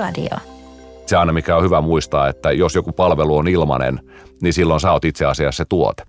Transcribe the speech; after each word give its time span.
Älyradio. 0.00 0.36
Se 1.06 1.16
aina 1.16 1.32
mikä 1.32 1.56
on 1.56 1.62
hyvä 1.62 1.80
muistaa, 1.80 2.28
että 2.28 2.52
jos 2.52 2.74
joku 2.74 2.92
palvelu 2.92 3.36
on 3.36 3.48
ilmanen, 3.48 4.00
niin 4.42 4.52
silloin 4.52 4.80
sä 4.80 4.92
oot 4.92 5.04
itse 5.04 5.24
asiassa 5.24 5.56
se 5.56 5.64
tuote. 5.68 6.02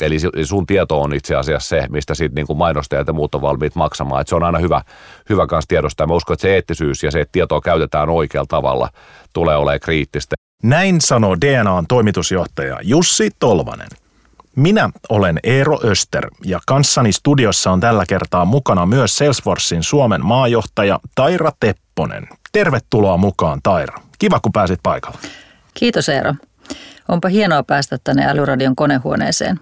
Eli 0.00 0.16
sun 0.44 0.66
tieto 0.66 1.00
on 1.00 1.14
itse 1.14 1.34
asiassa 1.34 1.68
se, 1.68 1.86
mistä 1.90 2.14
sitten 2.14 2.44
niin 2.48 2.58
mainostajat 2.58 3.06
ja 3.06 3.12
muut 3.12 3.34
on 3.34 3.42
valmiit 3.42 3.74
maksamaan. 3.74 4.20
Et 4.20 4.28
se 4.28 4.34
on 4.34 4.42
aina 4.42 4.58
hyvä, 4.58 4.82
hyvä 5.28 5.46
kanssa 5.46 5.68
tiedostaa. 5.68 6.06
Mä 6.06 6.14
uskon, 6.14 6.34
että 6.34 6.42
se 6.42 6.54
eettisyys 6.54 7.02
ja 7.02 7.10
se, 7.10 7.20
että 7.20 7.32
tietoa 7.32 7.60
käytetään 7.60 8.08
oikealla 8.08 8.46
tavalla, 8.48 8.88
tulee 9.32 9.56
olemaan 9.56 9.80
kriittistä. 9.80 10.34
Näin 10.62 11.00
sanoo 11.00 11.36
DNAn 11.40 11.86
toimitusjohtaja 11.88 12.78
Jussi 12.82 13.30
Tolvanen. 13.38 13.88
Minä 14.56 14.90
olen 15.08 15.40
Eero 15.42 15.80
Öster 15.84 16.28
ja 16.44 16.60
kanssani 16.66 17.12
studiossa 17.12 17.70
on 17.70 17.80
tällä 17.80 18.04
kertaa 18.08 18.44
mukana 18.44 18.86
myös 18.86 19.16
Salesforcein 19.16 19.82
Suomen 19.82 20.24
maajohtaja 20.26 21.00
Taira 21.14 21.52
Tepponen. 21.60 22.28
Tervetuloa 22.52 23.16
mukaan 23.16 23.60
Taira. 23.62 24.00
Kiva 24.18 24.40
kun 24.40 24.52
pääsit 24.52 24.80
paikalle. 24.82 25.18
Kiitos 25.74 26.08
Eero. 26.08 26.34
Onpa 27.08 27.28
hienoa 27.28 27.62
päästä 27.62 27.98
tänne 28.04 28.26
Älyradion 28.26 28.76
konehuoneeseen. 28.76 29.60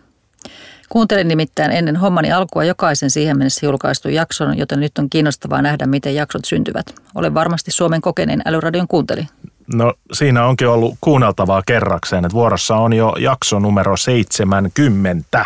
Kuuntelin 0.88 1.28
nimittäin 1.28 1.72
ennen 1.72 1.96
hommani 1.96 2.32
alkua 2.32 2.64
jokaisen 2.64 3.10
siihen 3.10 3.38
mennessä 3.38 3.66
julkaistun 3.66 4.14
jakson, 4.14 4.58
joten 4.58 4.80
nyt 4.80 4.98
on 4.98 5.10
kiinnostavaa 5.10 5.62
nähdä, 5.62 5.86
miten 5.86 6.14
jaksot 6.14 6.44
syntyvät. 6.44 6.86
Olen 7.14 7.34
varmasti 7.34 7.70
Suomen 7.70 8.00
kokeneen 8.00 8.42
Älyradion 8.44 8.88
kuunteli. 8.88 9.26
No 9.74 9.94
siinä 10.12 10.46
onkin 10.46 10.68
ollut 10.68 10.94
kuunneltavaa 11.00 11.62
kerrakseen, 11.66 12.24
että 12.24 12.34
vuorossa 12.34 12.76
on 12.76 12.92
jo 12.92 13.14
jakso 13.18 13.58
numero 13.58 13.96
70. 13.96 15.44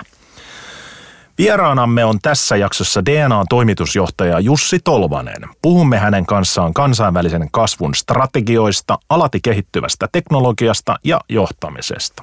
Vieraanamme 1.39 2.05
on 2.05 2.19
tässä 2.23 2.57
jaksossa 2.57 3.05
DNA-toimitusjohtaja 3.05 4.41
Jussi 4.41 4.79
Tolvanen. 4.85 5.49
Puhumme 5.63 5.99
hänen 5.99 6.27
kanssaan 6.27 6.75
kansainvälisen 6.75 7.49
kasvun 7.53 7.95
strategioista, 7.95 8.99
alati 9.09 9.41
kehittyvästä 9.43 10.09
teknologiasta 10.13 10.97
ja 11.05 11.21
johtamisesta. 11.29 12.23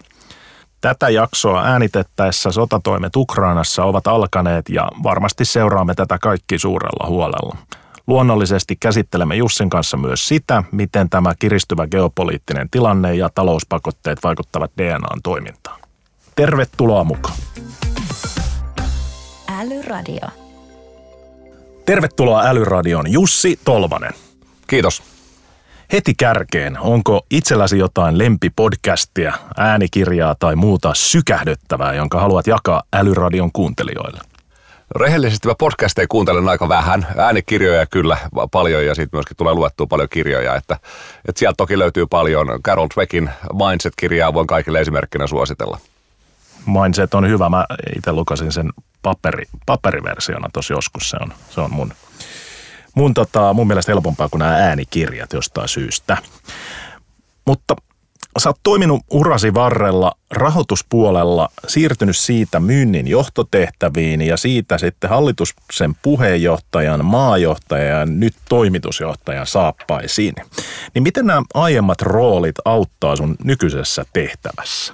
Tätä 0.82 1.10
jaksoa 1.10 1.64
äänitettäessä 1.64 2.52
sotatoimet 2.52 3.16
Ukrainassa 3.16 3.84
ovat 3.84 4.08
alkaneet 4.08 4.70
ja 4.70 4.88
varmasti 5.04 5.46
seuraamme 5.46 5.94
tätä 5.96 6.18
kaikki 6.22 6.60
suurella 6.60 7.08
huolella. 7.10 7.58
Luonnollisesti 8.08 8.76
käsittelemme 8.76 9.36
Jussin 9.36 9.70
kanssa 9.70 9.98
myös 9.98 10.28
sitä, 10.28 10.64
miten 10.72 11.10
tämä 11.10 11.34
kiristyvä 11.40 11.88
geopoliittinen 11.88 12.70
tilanne 12.70 13.16
ja 13.16 13.30
talouspakotteet 13.36 14.20
vaikuttavat 14.24 14.72
DNAn 14.78 15.22
toimintaan. 15.24 15.80
Tervetuloa 16.36 17.04
mukaan. 17.04 17.38
Älyradio. 19.60 20.28
Tervetuloa 21.86 22.44
Älyradion 22.44 23.12
Jussi 23.12 23.60
Tolvanen. 23.66 24.14
Kiitos. 24.68 25.04
Heti 25.92 26.14
kärkeen, 26.14 26.80
onko 26.80 27.26
itselläsi 27.32 27.78
jotain 27.78 28.18
lempipodcastia, 28.18 29.34
äänikirjaa 29.58 30.36
tai 30.40 30.56
muuta 30.56 30.94
sykähdyttävää, 30.94 31.94
jonka 31.94 32.20
haluat 32.20 32.48
jakaa 32.48 32.84
Älyradion 32.94 33.52
kuuntelijoille? 33.52 34.33
Rehellisesti 34.96 35.48
mä 35.48 35.56
podcasteja 35.58 36.08
kuuntelen 36.08 36.50
aika 36.50 36.70
vähän. 36.70 37.08
Äänikirjoja 37.18 37.86
kyllä 37.86 38.18
paljon 38.52 38.86
ja 38.86 38.96
sitten 38.96 39.18
myöskin 39.18 39.38
tulee 39.38 39.54
luettua 39.54 39.88
paljon 39.88 40.10
kirjoja. 40.10 40.56
Että, 40.56 40.78
että 41.28 41.40
sieltä 41.40 41.58
toki 41.58 41.80
löytyy 41.80 42.08
paljon. 42.08 42.48
Carol 42.64 42.88
Dweckin 42.96 43.30
Mindset-kirjaa 43.54 44.34
voin 44.34 44.48
kaikille 44.48 44.80
esimerkkinä 44.80 45.28
suositella. 45.28 45.78
Mindset 46.66 47.14
on 47.14 47.28
hyvä. 47.28 47.50
Mä 47.50 47.66
itse 47.98 48.12
lukasin 48.12 48.52
sen 48.52 48.70
paperi, 49.02 49.46
paperiversiona 49.66 50.50
tuossa 50.54 50.74
joskus. 50.74 51.10
Se 51.10 51.18
on, 51.22 51.34
se 51.50 51.62
on 51.62 51.74
mun, 51.74 51.94
mun, 52.96 53.14
tota, 53.14 53.54
mun 53.54 53.68
mielestä 53.68 53.92
helpompaa 53.92 54.30
kuin 54.30 54.40
nämä 54.40 54.56
äänikirjat 54.56 55.34
jostain 55.34 55.68
syystä. 55.68 56.18
Mutta 57.46 57.76
sä 58.38 58.50
oot 58.50 58.60
toiminut 58.64 59.02
urasi 59.12 59.54
varrella 59.54 60.12
rahoituspuolella, 60.32 61.50
siirtynyt 61.68 62.18
siitä 62.18 62.60
myynnin 62.60 63.08
johtotehtäviin 63.08 64.22
ja 64.22 64.38
siitä 64.38 64.78
sitten 64.78 65.10
hallituksen 65.10 65.96
puheenjohtajan, 66.02 67.06
maajohtajan 67.06 68.00
ja 68.00 68.06
nyt 68.06 68.36
toimitusjohtajan 68.50 69.48
saappaisiin. 69.48 70.36
Niin 70.94 71.04
miten 71.04 71.26
nämä 71.26 71.44
aiemmat 71.54 72.02
roolit 72.02 72.56
auttaa 72.66 73.16
sun 73.16 73.36
nykyisessä 73.44 74.06
tehtävässä? 74.14 74.94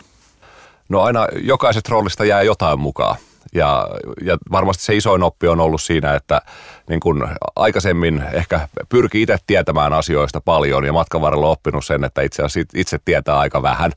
No 0.90 1.02
aina 1.02 1.28
jokaisesta 1.44 1.92
roolista 1.92 2.26
jää 2.26 2.42
jotain 2.42 2.80
mukaan. 2.80 3.16
Ja, 3.54 3.88
ja 4.26 4.38
varmasti 4.52 4.84
se 4.84 4.96
isoin 4.96 5.24
oppi 5.24 5.48
on 5.48 5.60
ollut 5.60 5.82
siinä, 5.82 6.16
että 6.16 6.42
niin 6.90 7.00
kun 7.00 7.28
aikaisemmin 7.56 8.24
ehkä 8.34 8.68
pyrki 8.90 9.22
itse 9.22 9.38
tietämään 9.48 9.94
asioista 9.94 10.42
paljon 10.42 10.86
ja 10.86 10.94
matkan 10.94 11.22
varrella 11.22 11.48
oppinut 11.48 11.86
sen, 11.86 12.04
että 12.04 12.22
itse 12.22 12.44
itse 12.76 13.00
tietää 13.06 13.40
aika 13.40 13.62
vähän, 13.62 13.92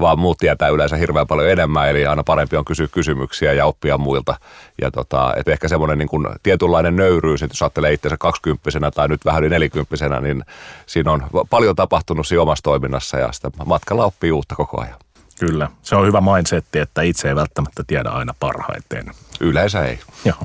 vaan 0.00 0.18
muut 0.18 0.38
tietää 0.38 0.68
yleensä 0.68 0.96
hirveän 0.96 1.26
paljon 1.26 1.50
enemmän, 1.50 1.88
eli 1.88 2.06
aina 2.06 2.22
parempi 2.24 2.56
on 2.56 2.64
kysyä 2.64 2.88
kysymyksiä 2.88 3.52
ja 3.52 3.66
oppia 3.66 3.98
muilta. 3.98 4.34
Ja 4.80 4.90
tota, 4.90 5.34
että 5.36 5.52
ehkä 5.52 5.68
semmoinen 5.68 5.98
niin 5.98 6.08
kun 6.08 6.34
tietynlainen 6.42 6.96
nöyryys, 6.96 7.42
että 7.42 7.52
jos 7.52 7.62
ajattelee 7.62 7.92
itseänsä 7.92 8.16
kaksikymppisenä 8.16 8.90
tai 8.90 9.08
nyt 9.08 9.24
vähän 9.24 9.44
yli 9.44 9.50
nelikymppisenä, 9.50 10.20
niin 10.20 10.44
siinä 10.86 11.12
on 11.12 11.26
paljon 11.50 11.76
tapahtunut 11.76 12.26
siinä 12.26 12.42
omassa 12.42 12.62
toiminnassa 12.62 13.18
ja 13.18 13.32
sitä 13.32 13.50
matkalla 13.66 14.04
oppii 14.04 14.32
uutta 14.32 14.54
koko 14.54 14.80
ajan. 14.80 15.07
Kyllä, 15.38 15.70
se 15.82 15.96
on 15.96 16.06
hyvä 16.06 16.20
mindsetti, 16.20 16.78
että 16.78 17.02
itse 17.02 17.28
ei 17.28 17.36
välttämättä 17.36 17.82
tiedä 17.86 18.08
aina 18.08 18.34
parhaiten. 18.40 19.04
Yleensä 19.40 19.84
ei. 19.84 19.98
Joo. 20.24 20.36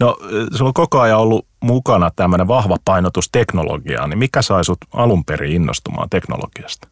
No, 0.00 0.16
sulla 0.54 0.68
on 0.68 0.74
koko 0.74 1.00
ajan 1.00 1.18
ollut 1.18 1.46
mukana 1.60 2.10
tämmöinen 2.16 2.48
vahva 2.48 2.76
painotus 2.84 3.28
teknologiaan, 3.32 4.10
niin 4.10 4.18
mikä 4.18 4.42
sai 4.42 4.64
sut 4.64 4.78
alun 4.92 5.24
perin 5.24 5.52
innostumaan 5.52 6.10
teknologiasta? 6.10 6.88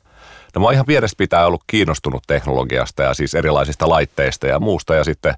No 0.54 0.60
mä 0.60 0.66
oon 0.66 0.74
ihan 0.74 0.86
pienestä 0.86 1.18
pitää 1.18 1.46
ollut 1.46 1.64
kiinnostunut 1.66 2.22
teknologiasta 2.26 3.02
ja 3.02 3.14
siis 3.14 3.34
erilaisista 3.34 3.88
laitteista 3.88 4.46
ja 4.46 4.58
muusta. 4.58 4.94
Ja 4.94 5.04
sitten 5.04 5.34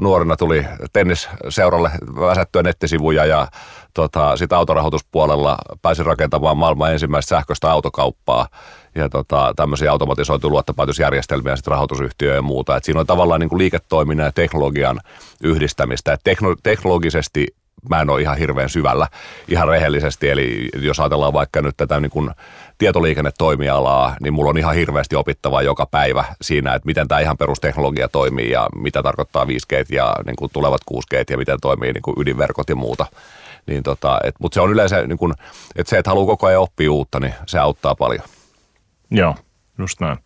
nuorena 0.00 0.36
tuli 0.36 0.66
tennisseuralle 0.92 1.90
väsättyä 2.20 2.62
nettisivuja 2.62 3.26
ja 3.26 3.48
tota, 3.98 4.36
sitten 4.36 4.58
autorahoituspuolella 4.58 5.58
pääsin 5.82 6.06
rakentamaan 6.06 6.56
maailman 6.56 6.92
ensimmäistä 6.92 7.28
sähköistä 7.28 7.70
autokauppaa 7.70 8.48
ja 8.94 9.08
tota, 9.08 9.52
tämmöisiä 9.56 9.92
automatisoituja 9.92 10.50
luottopäätösjärjestelmiä, 10.50 11.56
sitten 11.56 11.70
rahoitusyhtiöjä 11.70 12.34
ja 12.34 12.42
muuta. 12.42 12.76
Et 12.76 12.84
siinä 12.84 13.00
on 13.00 13.06
tavallaan 13.06 13.40
niin 13.40 13.48
kuin 13.48 13.58
liiketoiminnan 13.58 14.26
ja 14.26 14.32
teknologian 14.32 15.00
yhdistämistä. 15.42 16.12
Et 16.12 16.20
tekno, 16.24 16.54
teknologisesti 16.62 17.46
mä 17.90 18.00
en 18.00 18.10
ole 18.10 18.20
ihan 18.20 18.38
hirveän 18.38 18.68
syvällä 18.68 19.08
ihan 19.48 19.68
rehellisesti. 19.68 20.30
Eli 20.30 20.68
jos 20.74 21.00
ajatellaan 21.00 21.32
vaikka 21.32 21.62
nyt 21.62 21.76
tätä 21.76 22.00
niin 22.00 22.10
kuin 22.10 22.30
tietoliikennetoimialaa, 22.78 24.16
niin 24.20 24.32
mulla 24.32 24.50
on 24.50 24.58
ihan 24.58 24.74
hirveästi 24.74 25.16
opittavaa 25.16 25.62
joka 25.62 25.86
päivä 25.86 26.24
siinä, 26.42 26.74
että 26.74 26.86
miten 26.86 27.08
tämä 27.08 27.20
ihan 27.20 27.38
perusteknologia 27.38 28.08
toimii 28.08 28.50
ja 28.50 28.68
mitä 28.74 29.02
tarkoittaa 29.02 29.44
5G 29.44 29.86
ja 29.90 30.14
niin 30.26 30.36
kuin 30.36 30.50
tulevat 30.52 30.80
6G 30.92 31.24
ja 31.30 31.36
miten 31.36 31.58
toimii 31.60 31.92
niin 31.92 32.02
kuin 32.02 32.20
ydinverkot 32.20 32.68
ja 32.68 32.76
muuta. 32.76 33.06
Niin 33.66 33.82
tota, 33.82 34.20
Mutta 34.40 34.54
se 34.54 34.60
on 34.60 34.70
yleensä, 34.70 35.06
niin 35.06 35.18
kuin, 35.18 35.34
että 35.76 35.90
se, 35.90 35.98
että 35.98 36.10
haluaa 36.10 36.26
koko 36.26 36.46
ajan 36.46 36.62
oppia 36.62 36.92
uutta, 36.92 37.20
niin 37.20 37.34
se 37.46 37.58
auttaa 37.58 37.94
paljon. 37.94 38.22
Joo, 39.10 39.34
just 39.78 40.00
näin. 40.00 40.18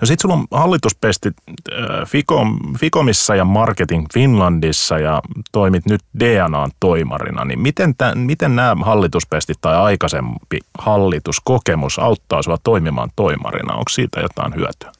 No 0.00 0.06
sit 0.06 0.20
sulla 0.20 0.34
on 0.34 0.46
hallituspestit 0.50 1.34
äh, 1.72 2.06
Ficom, 2.06 2.58
Ficomissa 2.78 3.34
ja 3.34 3.44
Marketing 3.44 4.06
Finlandissa 4.14 4.98
ja 4.98 5.22
toimit 5.52 5.86
nyt 5.86 6.00
DNAn 6.20 6.70
toimarina, 6.80 7.44
niin 7.44 7.60
miten, 7.60 7.94
tämän, 7.98 8.18
miten 8.18 8.56
nämä 8.56 8.84
hallituspestit 8.84 9.58
tai 9.60 9.76
aikaisempi 9.76 10.58
hallituskokemus 10.78 11.98
auttaa 11.98 12.42
sua 12.42 12.56
toimimaan 12.64 13.10
toimarina? 13.16 13.74
Onko 13.74 13.88
siitä 13.90 14.20
jotain 14.20 14.54
hyötyä? 14.54 14.97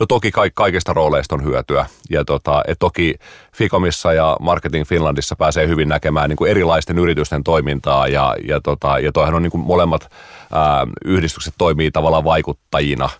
No 0.00 0.06
toki 0.06 0.30
kaikista 0.54 0.92
rooleista 0.92 1.34
on 1.34 1.44
hyötyä. 1.44 1.86
Ja 2.10 2.24
tota, 2.24 2.62
et 2.68 2.78
toki 2.78 3.14
Ficomissa 3.56 4.12
ja 4.12 4.36
Marketing 4.40 4.86
Finlandissa 4.86 5.36
pääsee 5.36 5.66
hyvin 5.66 5.88
näkemään 5.88 6.28
niin 6.28 6.36
kuin 6.36 6.50
erilaisten 6.50 6.98
yritysten 6.98 7.44
toimintaa. 7.44 8.08
Ja, 8.08 8.36
ja, 8.48 8.60
tota, 8.60 8.98
ja 8.98 9.12
toihan 9.12 9.34
on 9.34 9.42
niin 9.42 9.50
kuin 9.50 9.66
molemmat 9.66 10.12
ää, 10.52 10.86
yhdistykset 11.04 11.54
toimii 11.58 11.90
tavallaan 11.90 12.24
vaikuttajina. 12.24 13.10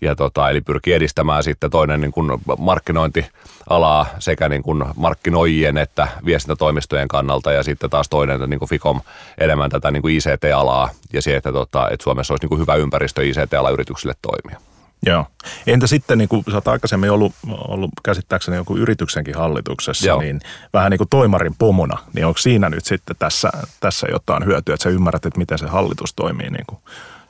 Ja 0.00 0.14
tota, 0.14 0.50
eli 0.50 0.60
pyrkii 0.60 0.92
edistämään 0.92 1.42
sitten 1.42 1.70
toinen 1.70 2.00
niin 2.00 2.12
kuin 2.12 2.30
markkinointialaa 2.58 4.06
sekä 4.18 4.48
niin 4.48 4.62
kuin 4.62 4.84
markkinoijien 4.96 5.78
että 5.78 6.08
viestintätoimistojen 6.24 7.08
kannalta 7.08 7.52
ja 7.52 7.62
sitten 7.62 7.90
taas 7.90 8.08
toinen 8.08 8.50
niin 8.50 8.58
kuin 8.58 8.68
Ficom 8.68 9.00
enemmän 9.38 9.70
tätä 9.70 9.90
niin 9.90 10.02
kuin 10.02 10.14
ICT-alaa 10.14 10.90
ja 11.12 11.22
se, 11.22 11.36
että, 11.36 11.52
tota, 11.52 11.88
että 11.90 12.04
Suomessa 12.04 12.34
olisi 12.34 12.44
niin 12.44 12.48
kuin 12.48 12.60
hyvä 12.60 12.74
ympäristö 12.74 13.24
ICT-alayrityksille 13.24 14.14
toimia. 14.22 14.73
Joo. 15.06 15.26
Entä 15.66 15.86
sitten, 15.86 16.18
niin 16.18 16.28
kuin 16.28 16.44
sä 16.50 16.56
oot 16.56 16.68
aikaisemmin 16.68 17.10
ollut, 17.10 17.32
ollut 17.48 17.90
käsittääkseni 18.02 18.56
joku 18.56 18.76
yrityksenkin 18.76 19.34
hallituksessa, 19.34 20.06
Joo. 20.06 20.20
niin 20.20 20.40
vähän 20.72 20.90
niin 20.90 20.98
kuin 20.98 21.08
toimarin 21.08 21.54
pomona, 21.58 21.98
niin 22.14 22.26
onko 22.26 22.38
siinä 22.38 22.68
nyt 22.68 22.84
sitten 22.84 23.16
tässä, 23.18 23.50
tässä 23.80 24.06
jotain 24.10 24.44
hyötyä, 24.44 24.74
että 24.74 24.82
sä 24.84 24.90
ymmärrät, 24.90 25.26
että 25.26 25.38
miten 25.38 25.58
se 25.58 25.66
hallitus 25.66 26.14
toimii 26.14 26.50
niin 26.50 26.66
kuin 26.66 26.78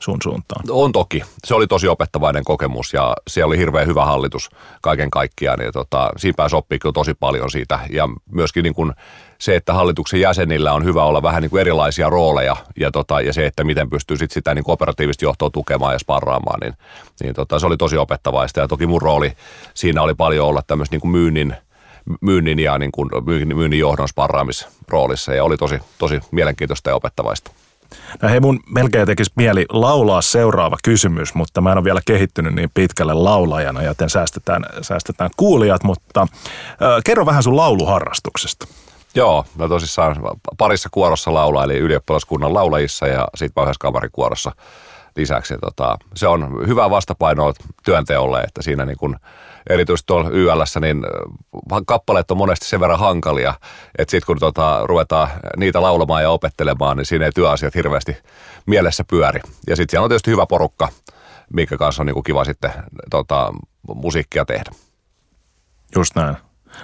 sun 0.05 0.17
suuntaan? 0.23 0.65
On 0.69 0.91
toki. 0.91 1.21
Se 1.45 1.55
oli 1.55 1.67
tosi 1.67 1.87
opettavainen 1.87 2.43
kokemus 2.43 2.93
ja 2.93 3.15
siellä 3.27 3.47
oli 3.47 3.57
hirveän 3.57 3.87
hyvä 3.87 4.05
hallitus 4.05 4.49
kaiken 4.81 5.09
kaikkiaan. 5.09 5.61
Ja 5.61 5.71
tota, 5.71 6.09
siinä 6.17 6.35
pääsi 6.37 6.55
oppii 6.55 6.79
kyllä 6.79 6.93
tosi 6.93 7.13
paljon 7.13 7.51
siitä. 7.51 7.79
Ja 7.89 8.09
myöskin 8.31 8.63
niin 8.63 8.75
kuin 8.75 8.93
se, 9.37 9.55
että 9.55 9.73
hallituksen 9.73 10.19
jäsenillä 10.19 10.73
on 10.73 10.83
hyvä 10.83 11.03
olla 11.03 11.23
vähän 11.23 11.41
niin 11.41 11.49
kuin 11.49 11.61
erilaisia 11.61 12.09
rooleja 12.09 12.55
ja, 12.79 12.91
tota, 12.91 13.21
ja 13.21 13.33
se, 13.33 13.45
että 13.45 13.63
miten 13.63 13.89
pystyy 13.89 14.17
sit 14.17 14.31
sitä 14.31 14.55
niin 14.55 14.63
kuin 14.63 14.73
operatiivista 14.73 15.25
johtoa 15.25 15.49
tukemaan 15.49 15.93
ja 15.93 15.99
sparraamaan, 15.99 16.59
niin, 16.59 16.73
niin 17.23 17.35
tota, 17.35 17.59
se 17.59 17.65
oli 17.65 17.77
tosi 17.77 17.97
opettavaista. 17.97 18.59
Ja 18.59 18.67
toki 18.67 18.87
mun 18.87 19.01
rooli 19.01 19.33
siinä 19.73 20.01
oli 20.01 20.13
paljon 20.13 20.47
olla 20.47 20.61
tämmöistä 20.67 20.93
niin 20.93 21.01
kuin 21.01 21.11
myynnin, 21.11 21.55
myynnin 22.21 22.59
ja 22.59 22.77
niin 22.77 22.91
kuin 22.91 23.09
myynnin, 23.25 23.79
johdon 23.79 24.09
sparraamisroolissa 24.09 25.33
ja 25.33 25.43
oli 25.43 25.57
tosi, 25.57 25.79
tosi 25.97 26.19
mielenkiintoista 26.31 26.89
ja 26.89 26.95
opettavaista. 26.95 27.51
No 28.21 28.29
hei, 28.29 28.39
mun 28.39 28.59
melkein 28.69 29.07
tekisi 29.07 29.31
mieli 29.35 29.65
laulaa 29.69 30.21
seuraava 30.21 30.77
kysymys, 30.83 31.35
mutta 31.35 31.61
mä 31.61 31.71
en 31.71 31.77
ole 31.77 31.83
vielä 31.83 32.01
kehittynyt 32.05 32.55
niin 32.55 32.71
pitkälle 32.73 33.13
laulajana, 33.13 33.83
joten 33.83 34.09
säästetään, 34.09 34.65
säästetään 34.81 35.29
kuulijat, 35.37 35.83
mutta 35.83 36.21
äh, 36.21 36.27
kerro 37.05 37.25
vähän 37.25 37.43
sun 37.43 37.57
lauluharrastuksesta. 37.57 38.67
Joo, 39.15 39.45
no 39.57 39.67
tosissaan 39.67 40.15
parissa 40.57 40.89
kuorossa 40.91 41.33
laulaa, 41.33 41.63
eli 41.63 41.77
ylioppilaskunnan 41.77 42.53
laulajissa 42.53 43.07
ja 43.07 43.27
sitten 43.35 43.63
yhdessä 43.63 43.79
kamarikuorossa 43.79 44.51
lisäksi. 45.15 45.57
Tota, 45.61 45.97
se 46.15 46.27
on 46.27 46.67
hyvä 46.67 46.89
vastapaino 46.89 47.53
työnteolle, 47.85 48.41
että 48.41 48.61
siinä 48.61 48.85
niin 48.85 48.97
kun, 48.97 49.19
erityisesti 49.69 50.07
tuolla 50.07 50.29
YLssä, 50.29 50.79
niin 50.79 51.05
kappaleet 51.85 52.31
on 52.31 52.37
monesti 52.37 52.65
sen 52.65 52.79
verran 52.79 52.99
hankalia, 52.99 53.53
että 53.97 54.11
sitten 54.11 54.25
kun 54.25 54.39
tota, 54.39 54.79
ruvetaan 54.83 55.29
niitä 55.57 55.81
laulamaan 55.81 56.23
ja 56.23 56.29
opettelemaan, 56.29 56.97
niin 56.97 57.05
siinä 57.05 57.25
ei 57.25 57.31
työasiat 57.31 57.75
hirveästi 57.75 58.17
mielessä 58.65 59.03
pyöri. 59.09 59.39
Ja 59.67 59.75
sitten 59.75 59.91
siellä 59.91 60.03
on 60.03 60.09
tietysti 60.09 60.31
hyvä 60.31 60.45
porukka, 60.45 60.89
minkä 61.53 61.77
kanssa 61.77 62.01
on 62.01 62.05
niin 62.05 62.23
kiva 62.23 62.45
sitten 62.45 62.71
tota, 63.09 63.53
musiikkia 63.95 64.45
tehdä. 64.45 64.71
Just 65.95 66.15
näin. 66.15 66.35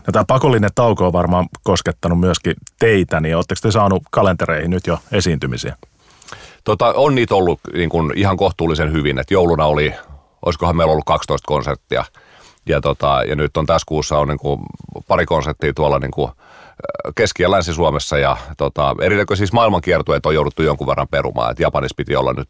No 0.07 0.11
tämä 0.11 0.25
pakollinen 0.27 0.69
tauko 0.75 1.07
on 1.07 1.13
varmaan 1.13 1.47
koskettanut 1.63 2.19
myöskin 2.19 2.55
teitä, 2.79 3.19
niin 3.19 3.35
oletteko 3.35 3.59
te 3.61 3.71
saanut 3.71 4.03
kalentereihin 4.11 4.71
nyt 4.71 4.87
jo 4.87 4.99
esiintymisiä? 5.11 5.77
Tota, 6.63 6.93
on 6.95 7.15
niitä 7.15 7.35
ollut 7.35 7.59
niin 7.73 7.89
kuin 7.89 8.17
ihan 8.17 8.37
kohtuullisen 8.37 8.91
hyvin, 8.91 9.19
että 9.19 9.33
jouluna 9.33 9.65
oli, 9.65 9.93
olisikohan 10.45 10.75
meillä 10.75 10.91
ollut 10.91 11.05
12 11.05 11.47
konserttia, 11.47 12.05
ja, 12.65 12.81
tota, 12.81 13.23
ja 13.27 13.35
nyt 13.35 13.57
on 13.57 13.65
tässä 13.65 13.85
kuussa 13.87 14.17
on 14.17 14.27
niin 14.27 14.39
kuin 14.39 14.59
pari 15.07 15.25
konserttia 15.25 15.73
tuolla 15.73 15.99
niin 15.99 16.11
kuin 16.11 16.31
Keski- 17.15 17.43
ja 17.43 17.51
Länsi-Suomessa 17.51 18.17
ja 18.17 18.37
tota, 18.57 18.95
siis 19.33 19.53
maailmankiertueet 19.53 20.25
on 20.25 20.35
jouduttu 20.35 20.61
jonkun 20.61 20.87
verran 20.87 21.07
perumaan. 21.07 21.51
Et 21.51 21.59
Japanissa 21.59 21.95
piti 21.97 22.15
olla 22.15 22.33
nyt 22.33 22.49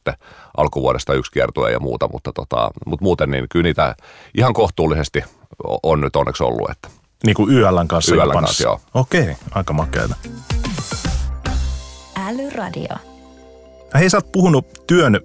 alkuvuodesta 0.57 1.13
yksi 1.13 1.31
kiertue 1.31 1.71
ja 1.71 1.79
muuta, 1.79 2.09
mutta, 2.11 2.33
tota, 2.33 2.71
mutta 2.85 3.03
muuten 3.03 3.31
niin 3.31 3.45
kyllä 3.49 3.63
niitä 3.63 3.95
ihan 4.37 4.53
kohtuullisesti 4.53 5.23
on 5.83 6.01
nyt 6.01 6.15
onneksi 6.15 6.43
ollut. 6.43 6.69
Että. 6.69 6.89
Niin 7.25 7.35
kuin 7.35 7.51
YLn 7.53 7.87
kanssa 7.87 8.15
YLn 8.15 8.33
kanssa, 8.33 8.63
joo. 8.63 8.79
Okei, 8.93 9.35
aika 9.51 9.73
makeata. 9.73 10.15
Älyradio. 12.27 13.10
Hei, 13.93 14.09
sä 14.09 14.17
oot 14.17 14.31
puhunut 14.31 14.83
työn 14.87 15.19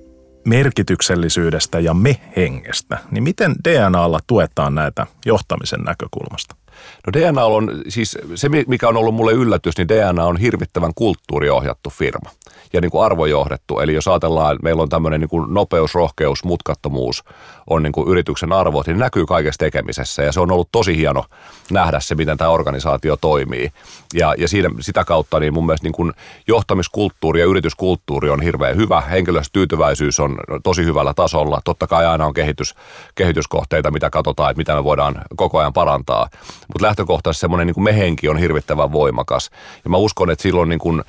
merkityksellisyydestä 0.44 1.80
ja 1.80 1.94
me-hengestä. 1.94 2.98
Niin 3.10 3.22
miten 3.22 3.54
DNAlla 3.64 4.20
tuetaan 4.26 4.74
näitä 4.74 5.06
johtamisen 5.26 5.80
näkökulmasta? 5.80 6.56
No 7.06 7.12
DNA 7.12 7.44
on 7.44 7.82
siis 7.88 8.18
se, 8.34 8.48
mikä 8.48 8.88
on 8.88 8.96
ollut 8.96 9.14
mulle 9.14 9.32
yllätys, 9.32 9.78
niin 9.78 9.88
DNA 9.88 10.24
on 10.24 10.36
hirvittävän 10.36 10.92
kulttuuriohjattu 10.94 11.90
firma 11.90 12.30
ja 12.72 12.80
niin 12.80 12.90
kuin 12.90 13.04
arvojohdettu. 13.04 13.80
Eli 13.80 13.94
jos 13.94 14.08
ajatellaan, 14.08 14.58
meillä 14.62 14.82
on 14.82 14.88
tämmöinen 14.88 15.20
niin 15.20 15.28
kuin 15.28 15.54
nopeus, 15.54 15.94
rohkeus, 15.94 16.44
mutkattomuus 16.44 17.24
on 17.70 17.82
niin 17.82 17.92
kuin 17.92 18.08
yrityksen 18.08 18.52
arvo, 18.52 18.82
niin 18.86 18.98
näkyy 18.98 19.26
kaikessa 19.26 19.58
tekemisessä 19.58 20.22
ja 20.22 20.32
se 20.32 20.40
on 20.40 20.52
ollut 20.52 20.68
tosi 20.72 20.96
hieno 20.96 21.24
nähdä 21.70 22.00
se, 22.00 22.14
miten 22.14 22.38
tämä 22.38 22.50
organisaatio 22.50 23.16
toimii. 23.16 23.70
Ja, 24.14 24.34
ja 24.38 24.48
siinä, 24.48 24.70
sitä 24.80 25.04
kautta 25.04 25.40
niin 25.40 25.54
mun 25.54 25.66
mielestä 25.66 25.84
niin 25.84 25.92
kuin 25.92 26.12
johtamiskulttuuri 26.46 27.40
ja 27.40 27.46
yrityskulttuuri 27.46 28.30
on 28.30 28.42
hirveän 28.42 28.76
hyvä. 28.76 29.00
Henkilöstötyytyväisyys 29.00 30.20
on 30.20 30.36
tosi 30.62 30.84
hyvällä 30.84 31.14
tasolla. 31.14 31.60
Totta 31.64 31.86
kai 31.86 32.06
aina 32.06 32.26
on 32.26 32.34
kehitys, 32.34 32.74
kehityskohteita, 33.14 33.90
mitä 33.90 34.10
katsotaan, 34.10 34.50
että 34.50 34.58
mitä 34.58 34.74
me 34.74 34.84
voidaan 34.84 35.22
koko 35.36 35.58
ajan 35.58 35.72
parantaa. 35.72 36.28
Mutta 36.76 36.86
lähtökohtaisesti 36.86 37.40
semmoinen 37.40 37.66
niin 37.66 37.84
mehenki 37.84 38.28
on 38.28 38.38
hirvittävän 38.38 38.92
voimakas. 38.92 39.50
Ja 39.84 39.90
mä 39.90 39.96
uskon, 39.96 40.30
että 40.30 40.42
silloin 40.42 40.68
niin 40.68 40.78
kuin, 40.78 41.02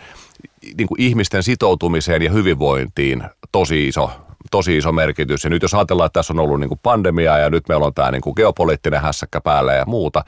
niin 0.77 0.87
kuin 0.87 1.01
ihmisten 1.01 1.43
sitoutumiseen 1.43 2.21
ja 2.21 2.31
hyvinvointiin 2.31 3.23
tosi 3.51 3.87
iso 3.87 4.11
tosi 4.51 4.77
iso 4.77 4.91
merkitys. 4.91 5.43
Ja 5.43 5.49
nyt 5.49 5.61
jos 5.61 5.73
ajatellaan, 5.73 6.05
että 6.05 6.19
tässä 6.19 6.33
on 6.33 6.39
ollut 6.39 6.59
niin 6.59 6.69
kuin 6.69 6.79
pandemia 6.83 7.37
ja 7.37 7.49
nyt 7.49 7.69
meillä 7.69 7.85
on 7.85 7.93
tämä 7.93 8.11
niin 8.11 8.21
kuin 8.21 8.33
geopoliittinen 8.35 9.01
hässäkkä 9.01 9.41
päällä 9.41 9.73
ja 9.73 9.85
muuta, 9.87 10.23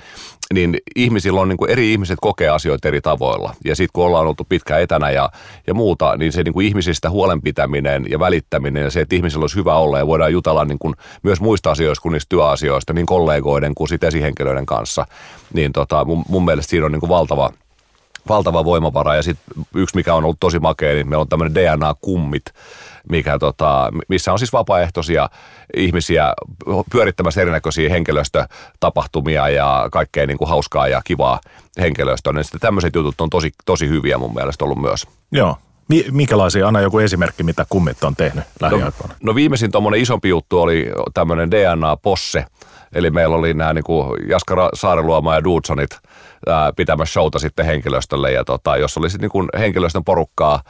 niin 0.54 0.78
ihmisillä 0.96 1.42
on 1.42 1.50
niin 1.50 1.58
kuin 1.58 1.72
eri 1.72 1.92
ihmiset 1.92 2.18
kokee 2.22 2.50
asioita 2.50 2.88
eri 2.88 3.02
tavoilla. 3.02 3.56
Ja 3.66 3.76
sitten 3.76 3.92
kun 3.94 4.06
ollaan 4.06 4.28
oltu 4.28 4.46
pitkä 4.50 4.78
etänä 4.78 5.12
ja, 5.12 5.30
ja 5.68 5.74
muuta, 5.74 6.18
niin 6.18 6.32
se 6.32 6.44
niin 6.44 6.54
kuin 6.54 6.68
ihmisistä 6.68 7.10
huolenpitäminen 7.10 8.06
ja 8.10 8.20
välittäminen 8.20 8.84
ja 8.84 8.92
se, 8.92 9.02
että 9.02 9.16
ihmisillä 9.16 9.44
olisi 9.44 9.56
hyvä 9.56 9.76
olla 9.76 9.98
ja 9.98 10.08
voidaan 10.08 10.32
jutella 10.32 10.66
niin 10.66 10.80
kuin 10.80 10.94
myös 11.24 11.42
muista 11.42 11.72
asioista 11.72 12.02
kuin 12.02 12.14
niistä 12.14 12.30
työasioista, 12.30 12.94
niin 12.94 13.06
kollegoiden 13.06 13.76
kuin 13.76 13.88
sitten 13.88 14.08
esihenkilöiden 14.08 14.66
kanssa, 14.66 15.06
niin 15.54 15.74
tota, 15.74 16.06
mun, 16.06 16.26
mun 16.28 16.46
mielestä 16.46 16.70
siinä 16.70 16.86
on 16.86 16.92
niin 16.92 17.00
kuin 17.00 17.10
valtava, 17.10 17.50
valtava 18.30 18.66
voimavara. 18.66 19.16
Ja 19.16 19.24
sitten 19.24 19.66
yksi, 19.76 19.96
mikä 19.96 20.14
on 20.14 20.24
ollut 20.24 20.40
tosi 20.40 20.60
makea, 20.60 20.94
niin 20.94 21.10
meillä 21.10 21.22
on 21.22 21.30
tämmöinen 21.30 21.56
DNA-kummit, 21.56 22.46
mikä 23.10 23.40
tota, 23.40 23.92
missä 24.08 24.32
on 24.32 24.40
siis 24.40 24.54
vapaaehtoisia 24.54 25.30
ihmisiä 25.76 26.34
pyörittämässä 26.92 27.42
erinäköisiä 27.42 27.90
henkilöstötapahtumia 27.90 29.50
ja 29.50 29.90
kaikkea 29.92 30.28
niin 30.28 30.38
kuin 30.38 30.50
hauskaa 30.50 30.88
ja 30.88 31.02
kivaa 31.04 31.40
henkilöstöä. 31.80 32.34
Niin 32.34 32.44
sitten 32.44 32.62
tämmöiset 32.62 32.96
jutut 32.96 33.22
on 33.22 33.30
tosi, 33.30 33.52
tosi 33.66 33.88
hyviä 33.88 34.18
mun 34.18 34.34
mielestä 34.34 34.66
ollut 34.66 34.82
myös. 34.82 35.08
Joo. 35.32 35.58
Minkälaisia, 36.12 36.68
anna 36.68 36.82
joku 36.82 37.00
esimerkki, 37.00 37.44
mitä 37.44 37.66
kummit 37.70 38.04
on 38.04 38.16
tehnyt 38.16 38.44
lähiaikoina? 38.62 39.14
No, 39.14 39.18
no 39.22 39.36
viimeisin 39.36 39.72
tuommoinen 39.72 40.02
isompi 40.02 40.30
juttu 40.30 40.62
oli 40.62 40.92
tämmöinen 41.14 41.52
DNA-posse. 41.52 42.46
Eli 42.94 43.10
meillä 43.10 43.36
oli 43.36 43.54
nämä 43.54 43.74
niin 43.74 43.84
kuin 43.84 44.30
Jaskara 44.30 44.70
Saareluoma 44.74 45.36
ja 45.36 45.44
Dudsonit 45.44 45.90
pitämässä 46.76 47.14
showta 47.14 47.40
sitten 47.40 47.66
henkilöstölle. 47.66 48.32
Ja 48.32 48.44
tota, 48.46 48.78
jos 48.78 48.98
olisi 48.98 49.18
niin 49.18 49.32
kuin 49.32 49.50
henkilöstön 49.60 50.04
porukkaa 50.04 50.62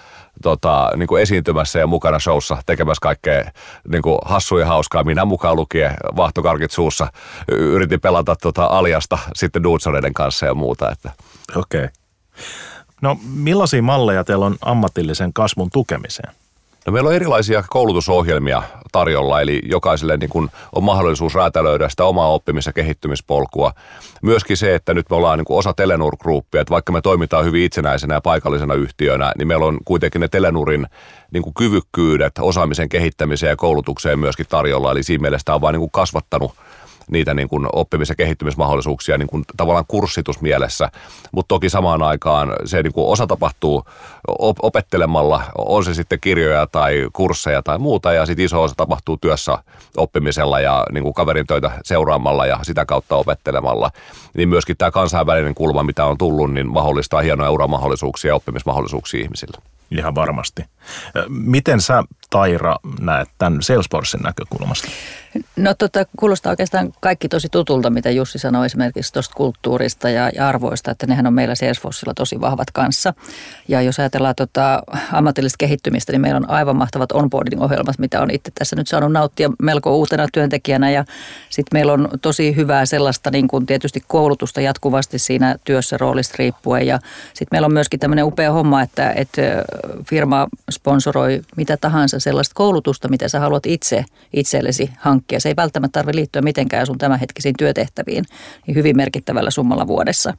tota, 0.44 0.92
niin 0.96 1.08
kuin 1.08 1.22
esiintymässä 1.22 1.80
ja 1.80 1.88
mukana 1.88 2.20
showssa 2.20 2.58
tekemässä 2.66 3.02
kaikkea 3.02 3.52
niin 3.88 4.02
kuin 4.02 4.20
hassua 4.26 4.60
ja 4.60 4.66
hauskaa. 4.66 5.04
Minä 5.04 5.26
mukaan 5.26 5.56
lukien 5.56 5.94
vahtokarkit 6.16 6.72
suussa 6.72 7.08
yritin 7.48 8.02
pelata 8.02 8.36
tota 8.42 8.66
aliasta 8.66 9.18
sitten 9.36 9.64
Dudsoneiden 9.64 10.14
kanssa 10.14 10.46
ja 10.46 10.54
muuta. 10.54 10.96
Okei. 11.56 11.84
Okay. 11.84 11.88
No 13.02 13.18
millaisia 13.34 13.82
malleja 13.82 14.24
teillä 14.24 14.46
on 14.46 14.56
ammatillisen 14.62 15.34
kasvun 15.34 15.70
tukemiseen? 15.74 16.34
No 16.86 16.94
meillä 16.94 17.08
on 17.08 17.16
erilaisia 17.16 17.64
koulutusohjelmia 17.70 18.64
tarjolla, 18.92 19.42
eli 19.42 19.62
jokaiselle 19.66 20.18
niin 20.18 20.30
kuin 20.30 20.50
on 20.76 20.84
mahdollisuus 20.84 21.36
räätälöidä 21.36 21.90
sitä 21.90 22.06
omaa 22.06 22.34
oppimis- 22.34 22.66
ja 22.66 22.74
kehittymispolkua. 22.74 23.74
Myöskin 24.22 24.58
se, 24.58 24.76
että 24.76 24.94
nyt 24.94 25.10
me 25.10 25.16
ollaan 25.16 25.40
niin 25.40 25.46
osa 25.50 25.74
Telenur 25.74 26.18
että 26.54 26.72
vaikka 26.72 26.92
me 26.92 27.02
toimitaan 27.02 27.46
hyvin 27.46 27.64
itsenäisenä 27.64 28.14
ja 28.14 28.22
paikallisena 28.22 28.74
yhtiönä, 28.74 29.32
niin 29.38 29.48
meillä 29.48 29.66
on 29.66 29.78
kuitenkin 29.86 30.22
ne 30.22 30.28
Telenurin 30.28 30.88
niin 31.32 31.44
kuin 31.44 31.54
kyvykkyydet 31.54 32.34
osaamisen 32.40 32.90
kehittämiseen 32.90 33.50
ja 33.50 33.56
koulutukseen 33.56 34.20
myöskin 34.20 34.46
tarjolla. 34.50 34.92
Eli 34.92 35.04
siinä 35.04 35.22
mielessä 35.22 35.46
tämä 35.46 35.56
on 35.56 35.62
vain 35.62 35.76
niin 35.76 35.92
kasvattanut– 35.92 36.52
niitä 37.12 37.34
niin 37.34 37.50
kuin 37.50 37.68
oppimis- 37.74 38.10
ja 38.10 38.16
kehittymismahdollisuuksia 38.16 39.18
niin 39.18 39.28
kuin 39.28 39.46
tavallaan 39.58 39.86
kurssitusmielessä, 39.88 40.90
mutta 41.32 41.48
toki 41.48 41.70
samaan 41.70 42.04
aikaan 42.04 42.54
se 42.66 42.84
niin 42.84 42.94
kuin 42.94 43.08
osa 43.08 43.28
tapahtuu 43.28 43.86
opettelemalla, 44.62 45.44
on 45.58 45.84
se 45.84 45.94
sitten 45.94 46.20
kirjoja 46.20 46.68
tai 46.68 47.08
kursseja 47.14 47.64
tai 47.64 47.80
muuta, 47.80 48.14
ja 48.14 48.26
sitten 48.26 48.46
iso 48.46 48.64
osa 48.64 48.76
tapahtuu 48.76 49.18
työssä 49.18 49.58
oppimisella 49.98 50.60
ja 50.60 50.86
niin 50.92 51.04
kuin 51.04 51.14
kaverin 51.14 51.48
töitä 51.48 51.72
seuraamalla 51.84 52.46
ja 52.46 52.60
sitä 52.62 52.86
kautta 52.86 53.16
opettelemalla. 53.16 53.92
Niin 54.38 54.50
myöskin 54.50 54.78
tämä 54.78 54.92
kansainvälinen 54.92 55.56
kulma, 55.56 55.84
mitä 55.84 56.06
on 56.06 56.18
tullut, 56.18 56.54
niin 56.54 56.68
mahdollistaa 56.68 57.22
hienoja 57.22 57.52
uramahdollisuuksia 57.52 58.30
ja 58.30 58.36
oppimismahdollisuuksia 58.36 59.22
ihmisille. 59.22 59.58
Ihan 59.92 60.16
varmasti. 60.16 60.64
Miten 61.30 61.82
sä, 61.82 62.04
Taira, 62.30 62.76
näet 63.00 63.30
tämän 63.38 63.62
Salesforcein 63.62 64.24
näkökulmasta? 64.24 64.88
No 65.56 65.74
tota, 65.74 66.06
kuulostaa 66.18 66.50
oikeastaan 66.50 66.94
kaikki 67.00 67.30
tosi 67.30 67.50
tutulta, 67.50 67.90
mitä 67.90 68.10
Jussi 68.10 68.40
sanoi 68.40 68.66
esimerkiksi 68.66 69.14
tuosta 69.14 69.36
kulttuurista 69.36 70.10
ja, 70.10 70.30
ja 70.36 70.48
arvoista, 70.48 70.92
että 70.92 71.08
nehän 71.08 71.28
on 71.28 71.34
meillä 71.34 71.56
Salesforceilla 71.56 72.14
tosi 72.14 72.42
vahvat 72.42 72.72
kanssa. 72.72 73.14
Ja 73.68 73.82
jos 73.82 74.00
ajatellaan 74.00 74.36
tota, 74.36 74.84
ammatillista 75.12 75.56
kehittymistä, 75.58 76.12
niin 76.12 76.22
meillä 76.22 76.38
on 76.38 76.50
aivan 76.50 76.76
mahtavat 76.76 77.12
onboarding-ohjelmat, 77.12 78.00
mitä 78.00 78.22
on 78.22 78.32
itse 78.32 78.52
tässä 78.60 78.76
nyt 78.76 78.88
saanut 78.88 79.12
nauttia 79.12 79.50
melko 79.62 79.96
uutena 79.96 80.28
työntekijänä. 80.34 80.92
Ja 80.92 81.06
sitten 81.50 81.78
meillä 81.78 81.94
on 81.94 82.10
tosi 82.22 82.56
hyvää 82.56 82.86
sellaista 82.86 83.32
niin 83.32 83.48
kuin 83.48 83.66
tietysti 83.66 84.04
koulutusta 84.08 84.62
jatkuvasti 84.62 85.20
siinä 85.20 85.56
työssä 85.64 85.98
roolista 85.98 86.36
riippuen. 86.40 86.88
Ja 86.88 87.00
sitten 87.28 87.48
meillä 87.52 87.66
on 87.66 87.74
myöskin 87.74 88.00
tämmöinen 88.00 88.26
upea 88.26 88.52
homma, 88.52 88.82
että, 88.82 89.12
että 89.12 89.42
firma 90.10 90.48
sponsoroi 90.80 91.42
mitä 91.58 91.78
tahansa 91.78 92.20
sellaista 92.20 92.54
koulutusta, 92.56 93.08
mitä 93.08 93.28
sä 93.28 93.40
haluat 93.40 93.66
itse 93.66 94.06
itsellesi 94.34 94.90
hankkia. 95.00 95.40
Se 95.40 95.50
ei 95.50 95.56
välttämättä 95.56 96.00
tarvitse 96.00 96.16
liittyä 96.16 96.42
mitenkään 96.42 96.86
sun 96.86 96.98
tämänhetkisiin 96.98 97.56
työtehtäviin 97.58 98.26
niin 98.68 98.76
hyvin 98.76 98.98
merkittävällä 98.98 99.52
summalla 99.52 99.88
vuodessa. 99.88 100.34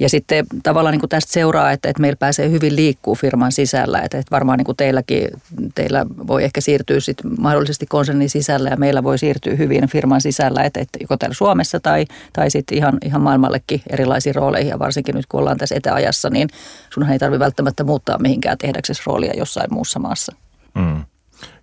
Ja 0.00 0.08
sitten 0.08 0.46
tavallaan 0.62 0.92
niin 0.92 1.00
kuin 1.00 1.10
tästä 1.10 1.32
seuraa, 1.32 1.72
että, 1.72 1.88
että 1.88 2.00
meillä 2.00 2.16
pääsee 2.16 2.50
hyvin 2.50 2.76
liikkuu 2.76 3.14
firman 3.14 3.52
sisällä. 3.52 4.00
Että, 4.00 4.18
että 4.18 4.30
varmaan 4.30 4.58
niin 4.58 4.64
kuin 4.64 4.76
teilläkin, 4.76 5.28
teillä 5.74 6.06
voi 6.26 6.44
ehkä 6.44 6.60
siirtyä 6.60 7.00
sit 7.00 7.16
mahdollisesti 7.38 7.86
konsernin 7.86 8.30
sisällä 8.30 8.70
ja 8.70 8.76
meillä 8.76 9.02
voi 9.02 9.18
siirtyä 9.18 9.54
hyvin 9.54 9.88
firman 9.88 10.20
sisällä, 10.20 10.62
että, 10.62 10.80
että 10.80 10.98
joko 11.00 11.16
täällä 11.16 11.34
Suomessa 11.34 11.80
tai, 11.80 12.06
tai 12.32 12.50
sitten 12.50 12.78
ihan, 12.78 12.98
ihan 13.04 13.20
maailmallekin 13.20 13.82
erilaisiin 13.90 14.34
rooleihin. 14.34 14.70
Ja 14.70 14.78
varsinkin 14.78 15.14
nyt 15.14 15.26
kun 15.26 15.40
ollaan 15.40 15.58
tässä 15.58 15.74
etäajassa, 15.74 16.30
niin 16.30 16.48
sunhan 16.90 17.12
ei 17.12 17.18
tarvitse 17.18 17.44
välttämättä 17.44 17.84
muuttaa 17.84 18.18
mihinkään 18.18 18.58
tehdäksesi 18.58 19.02
roolia 19.06 19.32
jossain 19.36 19.74
muussa 19.74 19.98
maassa. 19.98 20.32
Mm, 20.74 21.02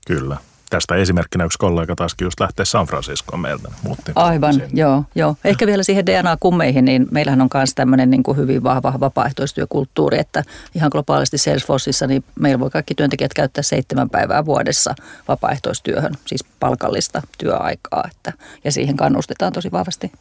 kyllä 0.07 0.37
tästä 0.69 0.95
esimerkkinä 0.95 1.45
yksi 1.45 1.57
kollega 1.57 1.95
taaskin 1.95 2.25
just 2.25 2.39
lähtee 2.39 2.65
San 2.65 2.85
Franciscoon 2.85 3.39
meiltä. 3.39 3.71
Muutti 3.83 4.11
Aivan, 4.15 4.53
sinne. 4.53 4.69
joo, 4.73 5.03
joo. 5.15 5.35
Ehkä 5.43 5.67
vielä 5.67 5.83
siihen 5.83 6.05
DNA-kummeihin, 6.05 6.85
niin 6.85 7.07
meillähän 7.11 7.41
on 7.41 7.49
myös 7.53 7.75
tämmöinen 7.75 8.09
niin 8.09 8.23
kuin 8.23 8.37
hyvin 8.37 8.63
vahva 8.63 8.93
vapaaehtoistyökulttuuri, 8.99 10.19
että 10.19 10.43
ihan 10.75 10.89
globaalisti 10.91 11.37
Salesforceissa 11.37 12.07
niin 12.07 12.23
meillä 12.39 12.59
voi 12.59 12.69
kaikki 12.69 12.95
työntekijät 12.95 13.33
käyttää 13.33 13.63
seitsemän 13.63 14.09
päivää 14.09 14.45
vuodessa 14.45 14.95
vapaaehtoistyöhön, 15.27 16.13
siis 16.25 16.43
palkallista 16.59 17.21
työaikaa, 17.37 18.03
että, 18.11 18.33
ja 18.63 18.71
siihen 18.71 18.97
kannustetaan 18.97 19.53
tosi 19.53 19.71
vahvasti. 19.71 20.11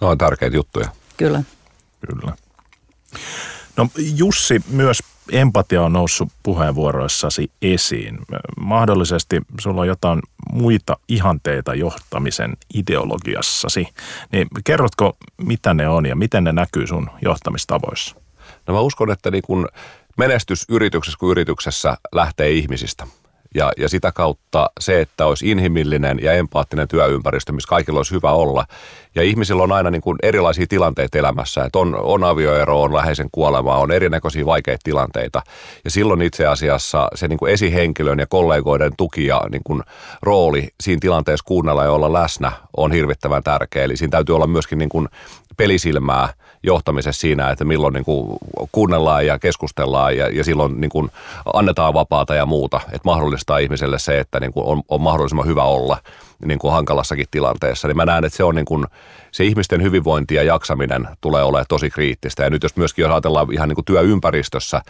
No 0.00 0.08
on 0.08 0.18
tärkeitä 0.18 0.56
juttuja. 0.56 0.88
Kyllä. 1.16 1.42
Kyllä. 2.06 2.36
No 3.76 3.88
Jussi, 3.96 4.62
myös 4.68 5.02
empatia 5.30 5.82
on 5.82 5.92
noussut 5.92 6.28
puheenvuoroissasi 6.42 7.50
esiin. 7.62 8.18
Mahdollisesti 8.60 9.42
sulla 9.60 9.80
on 9.80 9.86
jotain 9.86 10.20
muita 10.52 10.96
ihanteita 11.08 11.74
johtamisen 11.74 12.56
ideologiassasi. 12.74 13.86
Niin 14.32 14.48
kerrotko, 14.64 15.16
mitä 15.36 15.74
ne 15.74 15.88
on 15.88 16.06
ja 16.06 16.16
miten 16.16 16.44
ne 16.44 16.52
näkyy 16.52 16.86
sun 16.86 17.10
johtamistavoissa? 17.22 18.16
No 18.66 18.74
mä 18.74 18.80
uskon, 18.80 19.10
että 19.10 19.30
niin 19.30 19.42
kun 19.42 19.68
menestys 20.16 20.64
yrityksessä 20.68 21.18
kuin 21.18 21.30
yrityksessä 21.30 21.96
lähtee 22.12 22.50
ihmisistä– 22.50 23.06
ja, 23.54 23.72
ja 23.76 23.88
sitä 23.88 24.12
kautta 24.12 24.70
se, 24.80 25.00
että 25.00 25.26
olisi 25.26 25.50
inhimillinen 25.50 26.18
ja 26.22 26.32
empaattinen 26.32 26.88
työympäristö, 26.88 27.52
missä 27.52 27.68
kaikilla 27.68 27.98
olisi 27.98 28.14
hyvä 28.14 28.30
olla. 28.32 28.64
Ja 29.14 29.22
ihmisillä 29.22 29.62
on 29.62 29.72
aina 29.72 29.90
niin 29.90 30.02
kuin 30.02 30.18
erilaisia 30.22 30.66
tilanteita 30.68 31.18
elämässä, 31.18 31.64
että 31.64 31.78
on, 31.78 31.94
on 31.94 32.24
avioero, 32.24 32.82
on 32.82 32.94
läheisen 32.94 33.28
kuolema, 33.32 33.76
on 33.76 33.92
erinäköisiä 33.92 34.46
vaikeita 34.46 34.80
tilanteita. 34.84 35.42
Ja 35.84 35.90
silloin 35.90 36.22
itse 36.22 36.46
asiassa 36.46 37.08
se 37.14 37.28
niin 37.28 37.38
kuin 37.38 37.52
esihenkilön 37.52 38.18
ja 38.18 38.26
kollegoiden 38.26 38.92
tuki 38.96 39.26
ja 39.26 39.42
niin 39.50 39.62
kuin 39.64 39.82
rooli 40.22 40.68
siinä 40.80 41.00
tilanteessa 41.00 41.44
kuunnella 41.44 41.84
ja 41.84 41.92
olla 41.92 42.12
läsnä 42.12 42.52
on 42.76 42.92
hirvittävän 42.92 43.42
tärkeä. 43.42 43.84
Eli 43.84 43.96
siinä 43.96 44.10
täytyy 44.10 44.34
olla 44.36 44.46
myöskin 44.46 44.78
niin 44.78 44.88
kuin 44.88 45.08
pelisilmää 45.56 46.28
johtamisessa 46.62 47.20
siinä, 47.20 47.50
että 47.50 47.64
milloin 47.64 47.94
niin 47.94 48.04
kuin 48.04 48.38
kuunnellaan 48.72 49.26
ja 49.26 49.38
keskustellaan 49.38 50.16
ja, 50.16 50.28
ja 50.28 50.44
silloin 50.44 50.80
niin 50.80 50.90
kuin 50.90 51.10
annetaan 51.54 51.94
vapaata 51.94 52.34
ja 52.34 52.46
muuta, 52.46 52.80
että 52.86 53.00
mahdollistaa 53.04 53.58
ihmiselle 53.58 53.98
se, 53.98 54.18
että 54.18 54.40
niin 54.40 54.52
kuin 54.52 54.66
on, 54.66 54.82
on 54.88 55.00
mahdollisimman 55.00 55.46
hyvä 55.46 55.64
olla 55.64 55.98
niin 56.44 56.58
kuin 56.58 56.72
hankalassakin 56.72 57.26
tilanteessa. 57.30 57.88
Niin 57.88 57.96
mä 57.96 58.04
näen, 58.04 58.24
että 58.24 58.36
se 58.36 58.44
on 58.44 58.54
niin 58.54 58.64
kuin, 58.64 58.86
se 59.32 59.44
ihmisten 59.44 59.82
hyvinvointi 59.82 60.34
ja 60.34 60.42
jaksaminen 60.42 61.08
tulee 61.20 61.42
olemaan 61.42 61.66
tosi 61.68 61.90
kriittistä. 61.90 62.42
Ja 62.44 62.50
nyt 62.50 62.62
jos 62.62 62.76
myöskin 62.76 63.02
jos 63.02 63.10
ajatellaan 63.10 63.52
ihan 63.52 63.68
niin 63.68 63.74
kuin 63.74 63.84
työympäristössä, 63.84 64.82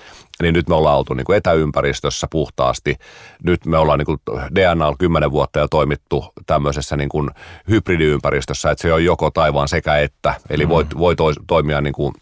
niin 0.42 0.54
nyt 0.54 0.68
me 0.68 0.75
ollaan 0.75 0.99
oltu 0.99 1.14
niin 1.14 1.25
kuin 1.25 1.37
etäympäristössä 1.37 2.26
puhtaasti. 2.30 2.97
Nyt 3.44 3.66
me 3.66 3.78
ollaan 3.78 3.99
niin 3.99 4.06
kuin 4.06 4.21
DNA 4.54 4.94
10 4.99 5.30
vuotta 5.30 5.59
ja 5.59 5.68
toimittu 5.68 6.25
tämmöisessä 6.47 6.97
niin 6.97 7.09
kuin 7.09 7.30
hybridiympäristössä, 7.68 8.71
että 8.71 8.82
se 8.82 8.92
on 8.92 9.04
joko 9.04 9.30
taivaan 9.30 9.68
sekä 9.68 9.99
että. 9.99 10.35
Eli 10.50 10.68
voi, 10.68 10.85
mm. 10.85 10.99
voi 10.99 11.16
to, 11.16 11.25
toimia 11.47 11.80
niin 11.80 11.94
kuin 11.94 12.14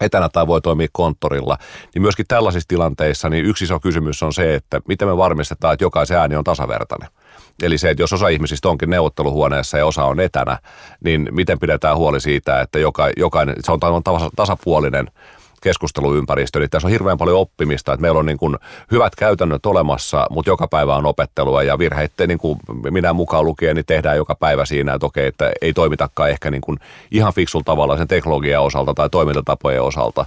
etänä 0.00 0.28
tai 0.28 0.46
voi 0.46 0.60
toimia 0.60 0.88
konttorilla, 0.92 1.58
niin 1.94 2.02
myöskin 2.02 2.26
tällaisissa 2.28 2.68
tilanteissa 2.68 3.28
niin 3.28 3.44
yksi 3.44 3.64
iso 3.64 3.80
kysymys 3.80 4.22
on 4.22 4.32
se, 4.32 4.54
että 4.54 4.80
miten 4.88 5.08
me 5.08 5.16
varmistetaan, 5.16 5.74
että 5.74 5.84
jokaisen 5.84 6.18
ääni 6.18 6.36
on 6.36 6.44
tasavertainen. 6.44 7.08
Eli 7.62 7.78
se, 7.78 7.90
että 7.90 8.02
jos 8.02 8.12
osa 8.12 8.28
ihmisistä 8.28 8.68
onkin 8.68 8.90
neuvotteluhuoneessa 8.90 9.78
ja 9.78 9.86
osa 9.86 10.04
on 10.04 10.20
etänä, 10.20 10.58
niin 11.04 11.28
miten 11.30 11.58
pidetään 11.58 11.96
huoli 11.96 12.20
siitä, 12.20 12.60
että 12.60 12.78
joka, 12.78 13.10
jokainen, 13.16 13.56
se 13.60 13.72
on 13.72 13.80
tasapuolinen 14.36 15.10
keskusteluympäristö. 15.64 16.58
Eli 16.58 16.68
tässä 16.68 16.88
on 16.88 16.92
hirveän 16.92 17.18
paljon 17.18 17.38
oppimista, 17.38 17.92
että 17.92 18.02
meillä 18.02 18.18
on 18.18 18.26
niin 18.26 18.38
kuin 18.38 18.56
hyvät 18.90 19.16
käytännöt 19.16 19.66
olemassa, 19.66 20.26
mutta 20.30 20.50
joka 20.50 20.68
päivä 20.68 20.96
on 20.96 21.06
opettelua 21.06 21.62
ja 21.62 21.78
virheitä, 21.78 22.26
niin 22.26 22.38
kuin 22.38 22.58
minä 22.90 23.12
mukaan 23.12 23.44
lukien, 23.44 23.76
niin 23.76 23.86
tehdään 23.86 24.16
joka 24.16 24.34
päivä 24.34 24.64
siinä, 24.64 24.94
että 24.94 25.06
okei, 25.06 25.26
että 25.26 25.52
ei 25.62 25.72
toimitakaan 25.72 26.30
ehkä 26.30 26.50
niin 26.50 26.60
kuin 26.60 26.78
ihan 27.10 27.32
fiksulla 27.32 27.64
tavalla 27.64 27.96
sen 27.96 28.08
teknologian 28.08 28.62
osalta 28.62 28.94
tai 28.94 29.10
toimintatapojen 29.10 29.82
osalta. 29.82 30.26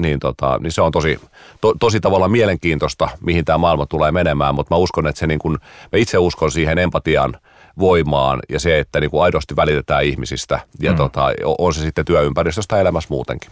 Niin, 0.00 0.20
tota, 0.20 0.58
niin 0.62 0.72
se 0.72 0.82
on 0.82 0.92
tosi, 0.92 1.20
to, 1.60 1.74
tosi 1.80 2.00
tavallaan 2.00 2.30
mielenkiintoista, 2.30 3.08
mihin 3.20 3.44
tämä 3.44 3.58
maailma 3.58 3.86
tulee 3.86 4.12
menemään, 4.12 4.54
mutta 4.54 4.74
mä 4.74 4.78
uskon, 4.78 5.06
että 5.06 5.18
se 5.18 5.26
niin 5.26 5.38
kuin, 5.38 5.58
mä 5.92 5.98
itse 5.98 6.18
uskon 6.18 6.50
siihen 6.50 6.78
empatian 6.78 7.36
voimaan 7.78 8.40
ja 8.48 8.60
se, 8.60 8.78
että 8.78 9.00
niin 9.00 9.10
kuin 9.10 9.22
aidosti 9.22 9.56
välitetään 9.56 10.04
ihmisistä 10.04 10.60
ja 10.80 10.90
mm. 10.90 10.96
tota, 10.96 11.26
on 11.58 11.74
se 11.74 11.80
sitten 11.80 12.04
työympäristöstä 12.04 12.80
elämässä 12.80 13.08
muutenkin. 13.10 13.50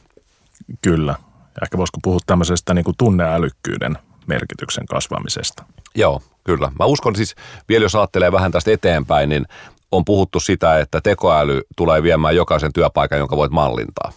Kyllä. 0.82 1.14
Ehkä 1.62 1.78
voisiko 1.78 1.98
puhua 2.02 2.18
tämmöisestä 2.26 2.74
niin 2.74 2.84
kuin 2.84 2.94
tunneälykkyyden 2.98 3.98
merkityksen 4.26 4.86
kasvamisesta. 4.86 5.64
Joo, 5.94 6.22
kyllä. 6.44 6.72
Mä 6.78 6.84
uskon 6.84 7.16
siis, 7.16 7.34
vielä 7.68 7.84
jos 7.84 7.94
ajattelee 7.94 8.32
vähän 8.32 8.52
tästä 8.52 8.70
eteenpäin, 8.70 9.28
niin 9.28 9.46
on 9.92 10.04
puhuttu 10.04 10.40
sitä, 10.40 10.78
että 10.78 11.00
tekoäly 11.00 11.62
tulee 11.76 12.02
viemään 12.02 12.36
jokaisen 12.36 12.72
työpaikan, 12.72 13.18
jonka 13.18 13.36
voit 13.36 13.52
mallintaa. 13.52 14.12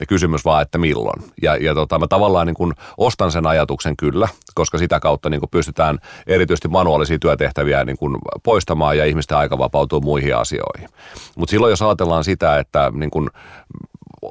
Ja 0.00 0.06
kysymys 0.06 0.44
vaan, 0.44 0.62
että 0.62 0.78
milloin. 0.78 1.22
Ja, 1.42 1.56
ja 1.56 1.74
tota, 1.74 1.98
mä 1.98 2.06
tavallaan 2.06 2.46
niin 2.46 2.54
kuin 2.54 2.74
ostan 2.96 3.32
sen 3.32 3.46
ajatuksen 3.46 3.96
kyllä, 3.96 4.28
koska 4.54 4.78
sitä 4.78 5.00
kautta 5.00 5.30
niin 5.30 5.40
kuin 5.40 5.50
pystytään 5.50 5.98
erityisesti 6.26 6.68
manuaalisia 6.68 7.18
työtehtäviä 7.18 7.84
niin 7.84 7.98
kuin 7.98 8.16
poistamaan 8.42 8.98
ja 8.98 9.04
ihmisten 9.04 9.38
aika 9.38 9.58
vapautuu 9.58 10.00
muihin 10.00 10.36
asioihin. 10.36 10.88
Mutta 11.36 11.50
silloin 11.50 11.70
jos 11.70 11.82
ajatellaan 11.82 12.24
sitä, 12.24 12.58
että 12.58 12.92
niin 12.94 13.10
kuin 13.10 13.30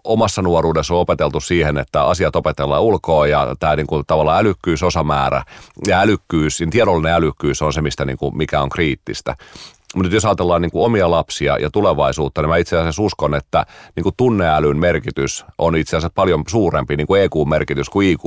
omassa 0.03 0.41
nuoruudessa 0.41 0.93
on 0.93 0.99
opeteltu 0.99 1.39
siihen, 1.39 1.77
että 1.77 2.03
asiat 2.03 2.35
opetellaan 2.35 2.81
ulkoa 2.81 3.27
ja 3.27 3.55
tämä 3.59 3.75
niin 3.75 3.87
kuin, 3.87 4.03
tavallaan 4.07 4.39
älykkyys 4.39 4.83
osamäärä 4.83 5.43
ja 5.87 5.99
älykkyys, 5.99 6.59
niin 6.59 6.69
tiedollinen 6.69 7.13
älykkyys 7.13 7.61
on 7.61 7.73
se, 7.73 7.81
mistä 7.81 8.05
niin 8.05 8.17
kuin, 8.17 8.37
mikä 8.37 8.61
on 8.61 8.69
kriittistä. 8.69 9.35
Mutta 9.95 10.15
jos 10.15 10.25
ajatellaan 10.25 10.61
niin 10.61 10.71
kuin 10.71 10.85
omia 10.85 11.11
lapsia 11.11 11.57
ja 11.57 11.69
tulevaisuutta, 11.69 12.41
niin 12.41 12.49
mä 12.49 12.57
itse 12.57 12.77
asiassa 12.77 13.01
uskon, 13.01 13.35
että 13.35 13.65
niin 13.95 14.03
kuin 14.03 14.15
tunneälyn 14.17 14.77
merkitys 14.77 15.45
on 15.57 15.75
itse 15.75 15.97
asiassa 15.97 16.11
paljon 16.15 16.43
suurempi 16.47 16.95
niin 16.95 17.07
kuin 17.07 17.21
EQ-merkitys 17.21 17.89
kuin 17.89 18.09
IQ 18.09 18.23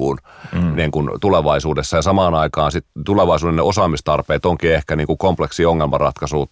mm. 0.53 0.77
niin 0.77 0.91
kuin 0.91 1.11
tulevaisuudessa. 1.21 1.97
Ja 1.97 2.03
samaan 2.03 2.35
aikaan 2.35 2.73
sit 2.73 2.85
tulevaisuuden 3.05 3.61
osaamistarpeet 3.61 4.47
onkin 4.47 4.75
ehkä 4.75 4.97
niin 4.97 5.07
kuin 5.07 5.19
kompleksi 5.19 5.67
ongelmanratkaisua, 5.67 6.47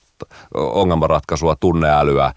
ongelmanratkaisua, 0.55 1.57
tunneälyä, 1.57 2.33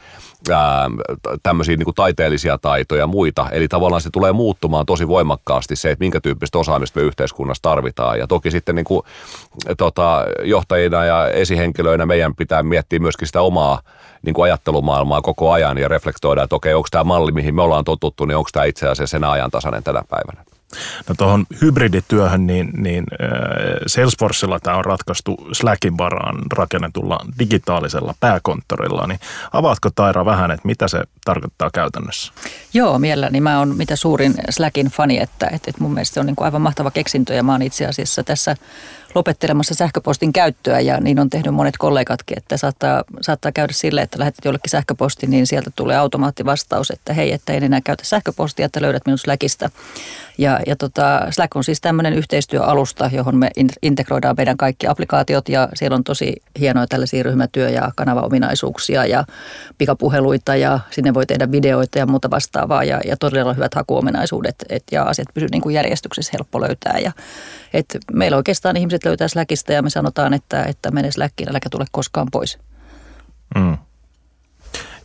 tämmöisiä 1.43 1.77
niin 1.77 1.85
kuin 1.85 1.95
taiteellisia 1.95 2.57
taitoja 2.57 2.99
ja 2.99 3.07
muita. 3.07 3.47
Eli 3.51 3.67
tavallaan 3.67 4.01
se 4.01 4.09
tulee 4.09 4.31
muuttumaan 4.31 4.85
tosi 4.85 5.07
voimakkaasti 5.07 5.75
se, 5.75 5.91
että 5.91 6.03
minkä 6.03 6.21
tyyppistä 6.21 6.57
osaamista 6.57 6.99
me 6.99 7.05
yhteiskunnassa 7.05 7.61
tarvitaan. 7.61 8.19
Ja 8.19 8.27
toki 8.27 8.51
sitten 8.51 8.75
niin 8.75 8.85
kuin, 8.85 9.01
tota, 9.77 10.25
johtajina 10.43 11.05
ja 11.05 11.27
esihenkilöinä 11.27 12.05
meidän 12.05 12.35
pitää 12.35 12.63
miettiä 12.63 12.99
myöskin 12.99 13.27
sitä 13.27 13.41
omaa 13.41 13.81
niin 14.21 14.33
kuin 14.33 14.43
ajattelumaailmaa 14.43 15.21
koko 15.21 15.51
ajan 15.51 15.77
ja 15.77 15.87
reflektoida, 15.87 16.43
että 16.43 16.55
okei, 16.55 16.73
onko 16.73 16.87
tämä 16.91 17.03
malli, 17.03 17.31
mihin 17.31 17.55
me 17.55 17.61
ollaan 17.61 17.85
totuttu, 17.85 18.25
niin 18.25 18.37
onko 18.37 18.49
tämä 18.53 18.65
itse 18.65 18.87
asiassa 18.87 19.11
sen 19.11 19.23
ajantasainen 19.23 19.83
tänä 19.83 20.03
päivänä. 20.09 20.58
No 21.09 21.15
tuohon 21.17 21.45
hybridityöhön, 21.61 22.47
niin, 22.47 22.71
niin 22.77 23.03
Salesforcella 23.87 24.59
tämä 24.59 24.77
on 24.77 24.85
ratkaistu 24.85 25.47
Slackin 25.51 25.97
varaan 25.97 26.35
rakennetulla 26.53 27.19
digitaalisella 27.39 28.15
pääkonttorilla. 28.19 29.07
Niin 29.07 29.19
avaatko 29.53 29.89
Taira 29.95 30.25
vähän, 30.25 30.51
että 30.51 30.67
mitä 30.67 30.87
se 30.87 31.03
tarkoittaa 31.25 31.69
käytännössä? 31.73 32.33
Joo, 32.73 32.99
mielelläni. 32.99 33.41
Mä 33.41 33.59
oon 33.59 33.77
mitä 33.77 33.95
suurin 33.95 34.33
Slackin 34.49 34.87
fani, 34.87 35.17
että, 35.17 35.45
että, 35.45 35.69
että 35.69 35.81
mun 35.81 35.93
mielestä 35.93 36.13
se 36.13 36.19
on 36.19 36.25
niin 36.25 36.35
kuin 36.35 36.45
aivan 36.45 36.61
mahtava 36.61 36.91
keksintö 36.91 37.33
ja 37.33 37.43
mä 37.43 37.51
oon 37.51 37.61
itse 37.61 37.85
asiassa 37.85 38.23
tässä 38.23 38.55
lopettelemassa 39.15 39.75
sähköpostin 39.75 40.33
käyttöä 40.33 40.79
ja 40.79 40.99
niin 40.99 41.19
on 41.19 41.29
tehnyt 41.29 41.53
monet 41.53 41.77
kollegatkin, 41.77 42.37
että 42.37 42.57
saattaa, 42.57 43.03
saattaa 43.21 43.51
käydä 43.51 43.73
sille, 43.73 44.01
että 44.01 44.19
lähetät 44.19 44.45
jollekin 44.45 44.69
sähköposti, 44.69 45.27
niin 45.27 45.47
sieltä 45.47 45.71
tulee 45.75 45.97
automaattivastaus, 45.97 46.91
että 46.91 47.13
hei, 47.13 47.31
että 47.31 47.53
en 47.53 47.63
enää 47.63 47.81
käytä 47.81 48.03
sähköpostia, 48.05 48.65
että 48.65 48.81
löydät 48.81 49.05
minut 49.05 49.21
Slackista. 49.21 49.69
Ja, 50.37 50.59
ja 50.67 50.75
tota, 50.75 51.27
Slack 51.29 51.55
on 51.55 51.63
siis 51.63 51.81
tämmöinen 51.81 52.13
yhteistyöalusta, 52.13 53.09
johon 53.13 53.35
me 53.35 53.49
integroidaan 53.81 54.35
meidän 54.37 54.57
kaikki 54.57 54.87
applikaatiot 54.87 55.49
ja 55.49 55.69
siellä 55.73 55.95
on 55.95 56.03
tosi 56.03 56.35
hienoja 56.59 56.87
tällaisia 56.87 57.23
ryhmätyö- 57.23 57.69
ja 57.69 57.91
kanavaominaisuuksia 57.95 59.05
ja 59.05 59.25
pikapuheluita 59.77 60.55
ja 60.55 60.79
sinne 60.91 61.13
voi 61.13 61.25
tehdä 61.25 61.51
videoita 61.51 61.99
ja 61.99 62.05
muuta 62.05 62.29
vastaavaa 62.29 62.83
ja, 62.83 62.99
ja 63.05 63.17
todella 63.17 63.53
hyvät 63.53 63.73
hakuominaisuudet 63.73 64.55
et, 64.69 64.83
ja 64.91 65.03
asiat 65.03 65.27
pysyvät 65.33 65.51
niin 65.51 65.73
järjestyksessä 65.73 66.31
helppo 66.33 66.61
löytää. 66.61 66.99
Ja, 66.99 67.11
et 67.73 67.97
meillä 68.13 68.37
oikeastaan 68.37 68.77
ihmiset 68.77 68.98
löytää 69.05 69.27
Slackista 69.27 69.73
ja 69.73 69.81
me 69.81 69.89
sanotaan, 69.89 70.33
että, 70.33 70.63
että 70.63 70.91
mene 70.91 71.11
Slackiin, 71.11 71.49
äläkä 71.49 71.69
tule 71.69 71.85
koskaan 71.91 72.27
pois. 72.31 72.59
Mm. 73.55 73.77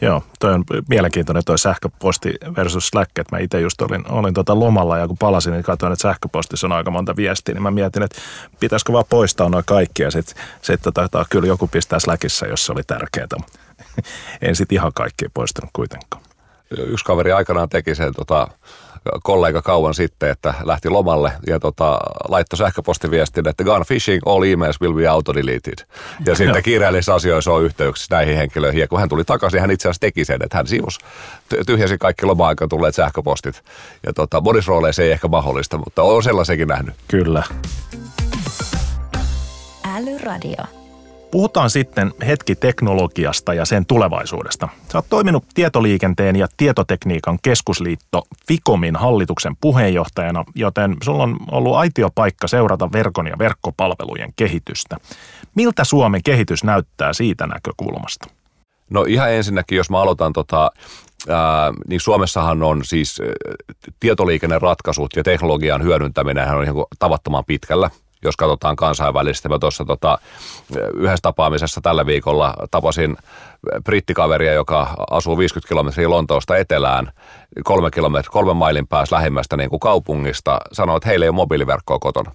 Joo, 0.00 0.24
toi 0.40 0.54
on 0.54 0.64
mielenkiintoinen 0.88 1.44
toi 1.44 1.58
sähköposti 1.58 2.34
versus 2.56 2.88
Slack, 2.88 3.18
että 3.18 3.36
mä 3.36 3.40
itse 3.40 3.60
just 3.60 3.82
olin, 3.82 4.12
olin 4.12 4.34
tota 4.34 4.60
lomalla 4.60 4.98
ja 4.98 5.08
kun 5.08 5.18
palasin, 5.18 5.52
niin 5.52 5.62
katsoin, 5.62 5.92
että 5.92 6.02
sähköpostissa 6.02 6.66
on 6.66 6.72
aika 6.72 6.90
monta 6.90 7.16
viestiä, 7.16 7.54
niin 7.54 7.62
mä 7.62 7.70
mietin, 7.70 8.02
että 8.02 8.20
pitäisikö 8.60 8.92
vaan 8.92 9.04
poistaa 9.08 9.48
noin 9.48 9.64
kaikki 9.66 10.02
ja 10.02 10.10
sitten 10.10 10.44
sit 10.62 10.80
tota, 10.82 11.24
kyllä 11.30 11.46
joku 11.46 11.66
pistää 11.66 11.98
Slackissa, 11.98 12.46
jos 12.46 12.66
se 12.66 12.72
oli 12.72 12.82
tärkeää. 12.86 13.26
en 14.42 14.56
sitten 14.56 14.76
ihan 14.76 14.92
kaikki 14.94 15.24
poistanut 15.34 15.70
kuitenkaan. 15.72 16.22
Yksi 16.78 17.04
kaveri 17.04 17.32
aikanaan 17.32 17.68
teki 17.68 17.94
sen 17.94 18.14
tota, 18.14 18.48
kollega 19.23 19.62
kauan 19.62 19.94
sitten, 19.94 20.30
että 20.30 20.54
lähti 20.64 20.90
lomalle 20.90 21.32
ja 21.46 21.61
tota, 21.61 21.99
laittoi 22.28 22.56
sähköpostiviestin, 22.56 23.49
että 23.49 23.64
gone 23.64 23.84
fishing, 23.84 24.23
all 24.26 24.42
emails 24.42 24.80
will 24.80 24.92
be 24.92 25.06
auto-deleted. 25.06 25.87
Ja 26.26 26.34
sitten 26.34 26.62
kiireellisissä 26.62 27.14
asioissa 27.14 27.52
on 27.52 27.64
yhteyksissä 27.64 28.14
näihin 28.16 28.37
henkilöihin. 28.37 28.80
Ja 28.80 28.88
kun 28.88 29.00
hän 29.00 29.08
tuli 29.08 29.25
takaisin, 29.25 29.61
hän 29.61 29.70
itse 29.70 29.88
asiassa 29.88 30.00
teki 30.00 30.25
sen, 30.25 30.42
että 30.42 30.56
hän 30.56 30.66
siivus, 30.66 30.99
tyhjäsi 31.66 31.99
kaikki 31.99 32.26
loma-aikaan 32.26 32.68
tulleet 32.68 32.94
sähköpostit. 32.94 33.62
Ja 34.06 34.12
tota, 34.12 34.40
monissa 34.40 34.70
rooleissa 34.70 35.02
ei 35.02 35.12
ehkä 35.12 35.28
mahdollista, 35.28 35.78
mutta 35.78 36.02
on 36.02 36.23
sellaisenkin 36.23 36.68
nähnyt. 36.68 36.94
Kyllä. 37.08 37.42
Älyradio. 39.96 40.84
Puhutaan 41.35 41.71
sitten 41.71 42.14
hetki 42.26 42.55
teknologiasta 42.55 43.55
ja 43.55 43.64
sen 43.64 43.87
tulevaisuudesta. 43.87 44.69
Sä 44.93 44.99
oot 44.99 45.07
toiminut 45.09 45.45
tietoliikenteen 45.55 46.37
ja 46.37 46.47
tietotekniikan 46.57 47.38
keskusliitto 47.43 48.23
Fikomin 48.49 48.97
hallituksen 48.97 49.57
puheenjohtajana, 49.61 50.45
joten 50.55 50.97
sulla 51.05 51.23
on 51.23 51.37
ollut 51.50 51.75
aitiopaikka 51.75 52.49
seurata 52.49 52.93
verkon 52.93 53.26
ja 53.26 53.38
verkkopalvelujen 53.38 54.33
kehitystä. 54.37 54.97
Miltä 55.55 55.85
Suomen 55.85 56.23
kehitys 56.25 56.64
näyttää 56.64 57.12
siitä 57.12 57.47
näkökulmasta? 57.47 58.29
No 58.91 59.05
ihan 59.09 59.33
ensinnäkin, 59.33 59.76
jos 59.76 59.91
mä 59.91 60.00
aloitan 60.00 60.33
tota, 60.33 60.71
Ää, 61.29 61.73
niin 61.88 62.00
Suomessahan 62.00 62.62
on 62.62 62.85
siis 62.85 63.23
tietoliikenneratkaisut 64.00 65.17
ja 65.17 65.23
teknologian 65.23 65.83
hyödyntäminen 65.83 66.55
on 66.55 66.64
ihan 66.64 66.76
tavattoman 66.99 67.45
pitkällä 67.45 67.91
jos 68.25 68.37
katsotaan 68.37 68.76
kansainvälisesti. 68.76 69.49
Mä 69.49 69.59
tuossa 69.59 69.85
tota, 69.85 70.19
yhdessä 70.95 71.23
tapaamisessa 71.23 71.81
tällä 71.81 72.07
viikolla 72.07 72.54
tapasin 72.71 73.16
brittikaveria, 73.85 74.52
joka 74.52 74.95
asuu 75.11 75.38
50 75.38 75.69
kilometriä 75.69 76.11
Lontoosta 76.11 76.57
etelään, 76.57 77.12
kolme, 77.64 77.90
kilometri, 77.90 78.31
kolme 78.31 78.54
mailin 78.54 78.87
päässä 78.87 79.16
lähimmästä 79.16 79.57
niin 79.57 79.71
kuin 79.71 79.81
kaupungista, 79.81 80.61
sanoi, 80.73 80.97
että 80.97 81.09
heillä 81.09 81.25
ei 81.25 81.28
ole 81.28 81.37
mobiiliverkkoa 81.37 81.99
kotona 81.99 82.33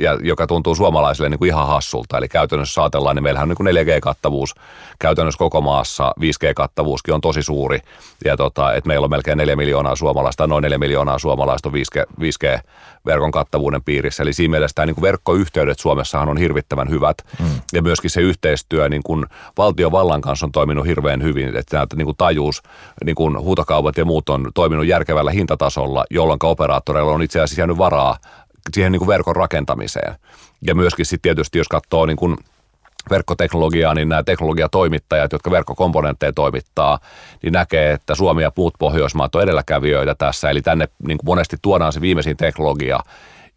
ja 0.00 0.18
joka 0.22 0.46
tuntuu 0.46 0.74
suomalaisille 0.74 1.28
niin 1.28 1.38
kuin 1.38 1.48
ihan 1.48 1.66
hassulta. 1.66 2.18
Eli 2.18 2.28
käytännössä 2.28 2.74
saatellaan, 2.74 3.16
niin 3.16 3.22
meillähän 3.22 3.50
on 3.50 3.56
niin 3.64 3.86
4G-kattavuus 3.86 4.54
käytännössä 4.98 5.38
koko 5.38 5.60
maassa, 5.60 6.14
5G-kattavuuskin 6.20 7.14
on 7.14 7.20
tosi 7.20 7.42
suuri, 7.42 7.78
ja 8.24 8.36
tota, 8.36 8.72
että 8.72 8.88
meillä 8.88 9.04
on 9.04 9.10
melkein 9.10 9.38
4 9.38 9.56
miljoonaa 9.56 9.96
suomalaista, 9.96 10.46
noin 10.46 10.62
4 10.62 10.78
miljoonaa 10.78 11.18
suomalaista 11.18 11.68
on 11.68 11.74
5G, 11.74 12.04
5G-verkon 12.20 13.30
kattavuuden 13.30 13.82
piirissä. 13.82 14.22
Eli 14.22 14.32
siinä 14.32 14.50
mielessä 14.50 14.74
tämä 14.74 14.86
niin 14.86 14.94
kuin 14.94 15.02
verkkoyhteydet 15.02 15.78
Suomessahan 15.78 16.28
on 16.28 16.36
hirvittävän 16.36 16.90
hyvät, 16.90 17.16
mm. 17.40 17.46
ja 17.72 17.82
myöskin 17.82 18.10
se 18.10 18.20
yhteistyö 18.20 18.88
niin 18.88 19.02
kuin 19.02 19.26
valtiovallan 19.58 20.20
kanssa 20.20 20.46
on 20.46 20.52
toiminut 20.52 20.86
hirveän 20.86 21.22
hyvin, 21.22 21.56
että 21.56 21.76
näitä 21.76 21.96
niin 21.96 22.06
kuin 22.06 22.16
tajuus, 22.16 22.62
niin 23.04 23.16
kuin 23.16 23.40
huutokaupat 23.40 23.96
ja 23.96 24.04
muut 24.04 24.28
on 24.28 24.50
toiminut 24.54 24.86
järkevällä 24.86 25.30
hintatasolla, 25.30 26.04
jolloin 26.10 26.38
operaattoreilla 26.42 27.12
on 27.12 27.22
itse 27.22 27.40
asiassa 27.40 27.60
jäänyt 27.60 27.78
varaa 27.78 28.16
siihen 28.72 28.92
niin 28.92 29.00
kuin 29.00 29.08
verkon 29.08 29.36
rakentamiseen. 29.36 30.14
Ja 30.62 30.74
myöskin 30.74 31.06
sitten 31.06 31.22
tietysti, 31.22 31.58
jos 31.58 31.68
katsoo 31.68 32.06
niin 32.06 32.16
kuin 32.16 32.36
verkkoteknologiaa, 33.10 33.94
niin 33.94 34.08
nämä 34.08 34.22
teknologiatoimittajat, 34.22 35.32
jotka 35.32 35.50
verkkokomponentteja 35.50 36.32
toimittaa, 36.32 36.98
niin 37.42 37.52
näkee, 37.52 37.92
että 37.92 38.14
Suomi 38.14 38.42
ja 38.42 38.52
muut 38.56 38.74
Pohjoismaat 38.78 39.34
on 39.34 39.42
edelläkävijöitä 39.42 40.14
tässä. 40.14 40.50
Eli 40.50 40.62
tänne 40.62 40.88
niin 41.06 41.18
kuin 41.18 41.26
monesti 41.26 41.56
tuodaan 41.62 41.92
se 41.92 42.00
viimeisin 42.00 42.36
teknologia, 42.36 43.00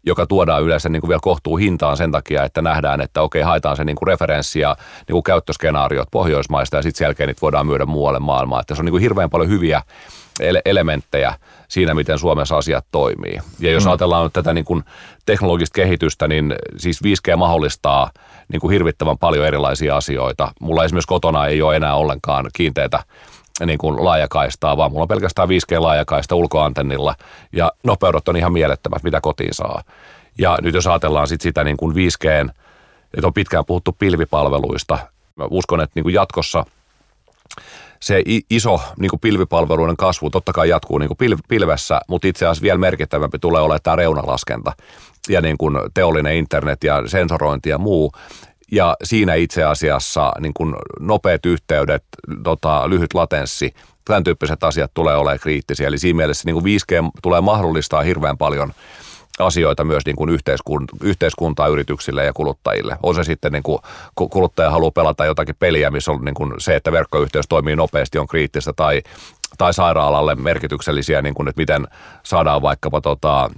joka 0.06 0.26
tuodaan 0.26 0.62
yleensä 0.62 0.88
niin 0.88 1.00
kuin 1.00 1.08
vielä 1.08 1.20
kohtuu 1.22 1.56
hintaan 1.56 1.96
sen 1.96 2.12
takia, 2.12 2.44
että 2.44 2.62
nähdään, 2.62 3.00
että 3.00 3.22
okei, 3.22 3.42
haetaan 3.42 3.76
se 3.76 3.84
niin 3.84 3.96
kuin 3.96 4.06
referenssi 4.06 4.60
ja 4.60 4.76
niin 5.08 5.12
kuin 5.12 5.22
käyttöskenaariot 5.22 6.08
Pohjoismaista 6.10 6.76
ja 6.76 6.82
sitten 6.82 6.98
sen 6.98 7.06
jälkeen 7.06 7.26
niitä 7.26 7.40
voidaan 7.40 7.66
myydä 7.66 7.86
muualle 7.86 8.18
maailmaan. 8.18 8.60
Että 8.60 8.74
se 8.74 8.80
on 8.80 8.84
niin 8.84 8.92
kuin 8.92 9.02
hirveän 9.02 9.30
paljon 9.30 9.50
hyviä 9.50 9.82
elementtejä 10.64 11.34
siinä, 11.68 11.94
miten 11.94 12.18
Suomessa 12.18 12.56
asiat 12.56 12.86
toimii. 12.90 13.40
Ja 13.58 13.70
jos 13.70 13.84
mm. 13.84 13.90
ajatellaan 13.90 14.24
nyt 14.24 14.32
tätä 14.32 14.54
niin 14.54 14.64
kuin 14.64 14.84
teknologista 15.26 15.74
kehitystä, 15.74 16.28
niin 16.28 16.54
siis 16.76 17.00
5G 17.04 17.36
mahdollistaa 17.36 18.10
niin 18.52 18.60
kuin 18.60 18.72
hirvittävän 18.72 19.18
paljon 19.18 19.46
erilaisia 19.46 19.96
asioita. 19.96 20.52
Mulla 20.60 20.84
esimerkiksi 20.84 21.08
kotona 21.08 21.46
ei 21.46 21.62
ole 21.62 21.76
enää 21.76 21.94
ollenkaan 21.94 22.50
kiinteitä 22.52 23.04
niin 23.66 23.78
kuin 23.78 24.04
laajakaistaa, 24.04 24.76
vaan 24.76 24.90
mulla 24.90 25.02
on 25.02 25.08
pelkästään 25.08 25.48
5G-laajakaista 25.48 26.34
ulkoantennilla 26.34 27.14
ja 27.52 27.72
nopeudet 27.84 28.28
on 28.28 28.36
ihan 28.36 28.52
mielettömät, 28.52 29.02
mitä 29.02 29.20
kotiin 29.20 29.54
saa. 29.54 29.82
Ja 30.38 30.58
nyt 30.62 30.74
jos 30.74 30.86
ajatellaan 30.86 31.28
sit 31.28 31.40
sitä 31.40 31.64
niin 31.64 31.76
kuin 31.76 31.96
5G, 31.96 32.50
että 33.14 33.26
on 33.26 33.34
pitkään 33.34 33.64
puhuttu 33.64 33.96
pilvipalveluista, 33.98 34.98
mä 35.36 35.44
uskon, 35.50 35.80
että 35.80 35.92
niin 35.94 36.02
kuin 36.02 36.14
jatkossa– 36.14 36.64
se 38.00 38.22
iso 38.50 38.80
niin 38.98 39.10
kuin 39.10 39.20
pilvipalveluiden 39.20 39.96
kasvu 39.96 40.30
totta 40.30 40.52
kai 40.52 40.68
jatkuu 40.68 40.98
niin 40.98 41.16
kuin 41.16 41.38
pilvessä, 41.48 42.00
mutta 42.08 42.28
itse 42.28 42.46
asiassa 42.46 42.62
vielä 42.62 42.78
merkittävämpi 42.78 43.38
tulee 43.38 43.62
olemaan 43.62 43.80
tämä 43.82 43.96
reunalaskenta 43.96 44.72
ja 45.28 45.40
niin 45.40 45.58
kuin 45.58 45.78
teollinen 45.94 46.36
internet 46.36 46.84
ja 46.84 47.02
sensorointi 47.06 47.68
ja 47.68 47.78
muu. 47.78 48.12
Ja 48.72 48.96
siinä 49.04 49.34
itse 49.34 49.64
asiassa 49.64 50.32
niin 50.40 50.54
kuin 50.54 50.74
nopeat 51.00 51.46
yhteydet, 51.46 52.04
tota, 52.44 52.88
lyhyt 52.88 53.14
latenssi, 53.14 53.74
tämän 54.04 54.24
tyyppiset 54.24 54.64
asiat 54.64 54.90
tulee 54.94 55.16
olemaan 55.16 55.38
kriittisiä. 55.38 55.88
Eli 55.88 55.98
siinä 55.98 56.16
mielessä 56.16 56.42
niin 56.46 56.54
kuin 56.54 56.64
5G 56.64 57.10
tulee 57.22 57.40
mahdollistaa 57.40 58.02
hirveän 58.02 58.38
paljon– 58.38 58.72
asioita 59.38 59.84
myös 59.84 60.06
niin 60.06 60.16
kuin 60.16 60.30
yhteiskunta, 60.30 60.96
yhteiskuntaa 61.02 61.66
yrityksille 61.66 62.24
ja 62.24 62.32
kuluttajille. 62.32 62.98
On 63.02 63.14
se 63.14 63.24
sitten 63.24 63.52
niin 63.52 63.62
kuin 63.62 63.78
kuluttaja 64.30 64.70
haluaa 64.70 64.90
pelata 64.90 65.26
jotakin 65.26 65.56
peliä, 65.58 65.90
missä 65.90 66.12
on 66.12 66.24
niin 66.24 66.34
kuin 66.34 66.54
se, 66.58 66.76
että 66.76 66.92
verkkoyhteys 66.92 67.48
toimii 67.48 67.76
nopeasti, 67.76 68.18
on 68.18 68.26
kriittistä 68.26 68.72
tai, 68.72 69.02
tai 69.58 69.74
sairaalalle 69.74 70.34
merkityksellisiä, 70.34 71.22
niin 71.22 71.34
kuin, 71.34 71.48
että 71.48 71.60
miten 71.60 71.86
saadaan 72.22 72.62
vaikkapa 72.62 73.00
tota, 73.00 73.50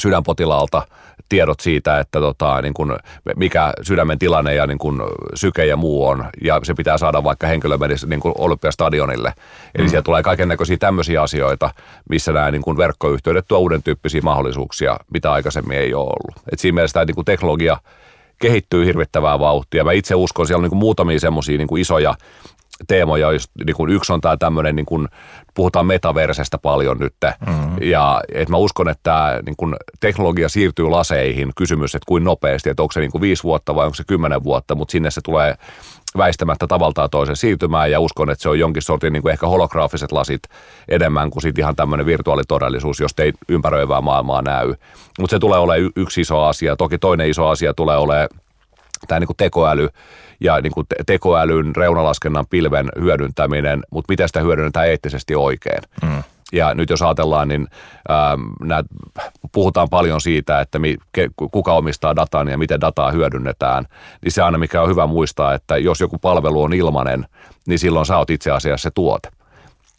sydänpotilaalta 0.00 0.82
tiedot 1.28 1.60
siitä, 1.60 2.00
että 2.00 2.20
tota, 2.20 2.62
niin 2.62 2.74
kun, 2.74 2.98
mikä 3.36 3.72
sydämen 3.82 4.18
tilanne 4.18 4.54
ja 4.54 4.66
niin 4.66 4.78
kun, 4.78 5.02
syke 5.34 5.66
ja 5.66 5.76
muu 5.76 6.06
on, 6.06 6.24
ja 6.42 6.60
se 6.62 6.74
pitää 6.74 6.98
saada 6.98 7.24
vaikka 7.24 7.46
henkilö 7.46 7.78
menisi 7.78 8.06
niin 8.06 8.20
olympiastadionille. 8.24 9.32
Eli 9.74 9.84
mm. 9.84 9.90
siellä 9.90 10.02
tulee 10.02 10.22
kaiken 10.22 10.48
näköisiä 10.48 10.76
tämmöisiä 10.76 11.22
asioita, 11.22 11.70
missä 12.08 12.32
nämä 12.32 12.50
niin 12.50 12.62
kun, 12.62 12.78
verkkoyhteydet 12.78 13.44
tuo 13.48 13.58
uuden 13.58 13.82
tyyppisiä 13.82 14.20
mahdollisuuksia, 14.24 14.96
mitä 15.12 15.32
aikaisemmin 15.32 15.78
ei 15.78 15.94
ole 15.94 16.04
ollut. 16.04 16.42
Et 16.52 16.58
siinä 16.58 16.74
mielessä 16.74 16.94
tämä 16.94 17.04
niin 17.04 17.14
kun, 17.14 17.24
teknologia 17.24 17.76
kehittyy 18.38 18.86
hirvittävää 18.86 19.38
vauhtia. 19.38 19.84
Mä 19.84 19.92
itse 19.92 20.14
uskon, 20.14 20.46
siellä 20.46 20.58
on 20.58 20.62
niin 20.62 20.70
kuin 20.70 20.78
muutamia 20.78 21.20
semmoisia 21.20 21.58
niin 21.58 21.78
isoja 21.78 22.14
teemoja, 22.88 23.28
niin 23.66 23.76
kuin 23.76 23.92
yksi 23.92 24.12
on 24.12 24.20
tämä 24.20 24.36
tämmöinen, 24.36 24.76
niin 24.76 24.86
kuin, 24.86 25.08
puhutaan 25.54 25.86
metaversestä 25.86 26.58
paljon 26.58 26.98
nyt, 26.98 27.14
mm-hmm. 27.46 27.76
ja 27.80 28.20
et 28.34 28.48
mä 28.48 28.56
uskon, 28.56 28.88
että 28.88 29.00
tämä 29.02 29.40
niin 29.46 29.56
kuin, 29.56 29.76
teknologia 30.00 30.48
siirtyy 30.48 30.88
laseihin, 30.88 31.52
kysymys, 31.56 31.94
että 31.94 32.06
kuin 32.06 32.24
nopeasti, 32.24 32.70
että 32.70 32.82
onko 32.82 32.92
se 32.92 33.00
niin 33.00 33.10
kuin 33.10 33.22
viisi 33.22 33.42
vuotta 33.42 33.74
vai 33.74 33.84
onko 33.84 33.94
se 33.94 34.04
kymmenen 34.06 34.44
vuotta, 34.44 34.74
mutta 34.74 34.92
sinne 34.92 35.10
se 35.10 35.20
tulee 35.24 35.54
väistämättä 36.16 36.66
tavaltaan 36.66 37.10
toisen 37.10 37.36
siirtymään, 37.36 37.90
ja 37.90 38.00
uskon, 38.00 38.30
että 38.30 38.42
se 38.42 38.48
on 38.48 38.58
jonkin 38.58 38.82
sortin 38.82 39.12
niin 39.12 39.22
kuin 39.22 39.32
ehkä 39.32 39.46
holograafiset 39.46 40.12
lasit 40.12 40.42
enemmän 40.88 41.30
kuin 41.30 41.42
sitten 41.42 41.62
ihan 41.62 41.76
tämmöinen 41.76 42.06
virtuaalitodellisuus, 42.06 43.00
jos 43.00 43.14
ei 43.18 43.32
ympäröivää 43.48 44.00
maailmaa 44.00 44.42
näy. 44.42 44.74
Mutta 45.18 45.36
se 45.36 45.38
tulee 45.38 45.58
olemaan 45.58 45.92
yksi 45.96 46.20
iso 46.20 46.42
asia. 46.42 46.76
Toki 46.76 46.98
toinen 46.98 47.30
iso 47.30 47.48
asia 47.48 47.74
tulee 47.74 47.96
olemaan 47.96 48.28
tämä 49.08 49.20
niin 49.20 49.26
kuin 49.26 49.36
tekoäly, 49.36 49.88
ja 50.40 50.60
niin 50.60 50.72
kuin 50.72 50.86
tekoälyn, 51.06 51.76
reunalaskennan 51.76 52.46
pilven 52.50 52.88
hyödyntäminen, 53.00 53.82
mutta 53.90 54.12
miten 54.12 54.28
sitä 54.28 54.40
hyödynnetään 54.40 54.88
eettisesti 54.88 55.34
oikein. 55.34 55.82
Mm. 56.02 56.22
Ja 56.52 56.74
nyt 56.74 56.90
jos 56.90 57.02
ajatellaan, 57.02 57.48
niin 57.48 57.68
ää, 58.08 58.38
nää, 58.60 58.84
puhutaan 59.52 59.88
paljon 59.88 60.20
siitä, 60.20 60.60
että 60.60 60.78
mi, 60.78 60.96
ke, 61.12 61.28
kuka 61.52 61.72
omistaa 61.72 62.16
datan 62.16 62.48
ja 62.48 62.58
miten 62.58 62.80
dataa 62.80 63.10
hyödynnetään, 63.10 63.84
niin 64.22 64.32
se 64.32 64.42
aina 64.42 64.58
mikä 64.58 64.82
on 64.82 64.88
hyvä 64.88 65.06
muistaa, 65.06 65.54
että 65.54 65.76
jos 65.76 66.00
joku 66.00 66.18
palvelu 66.18 66.62
on 66.62 66.72
ilmanen, 66.72 67.26
niin 67.66 67.78
silloin 67.78 68.06
sä 68.06 68.18
oot 68.18 68.30
itse 68.30 68.50
asiassa 68.50 68.82
se 68.82 68.90
tuote. 68.94 69.28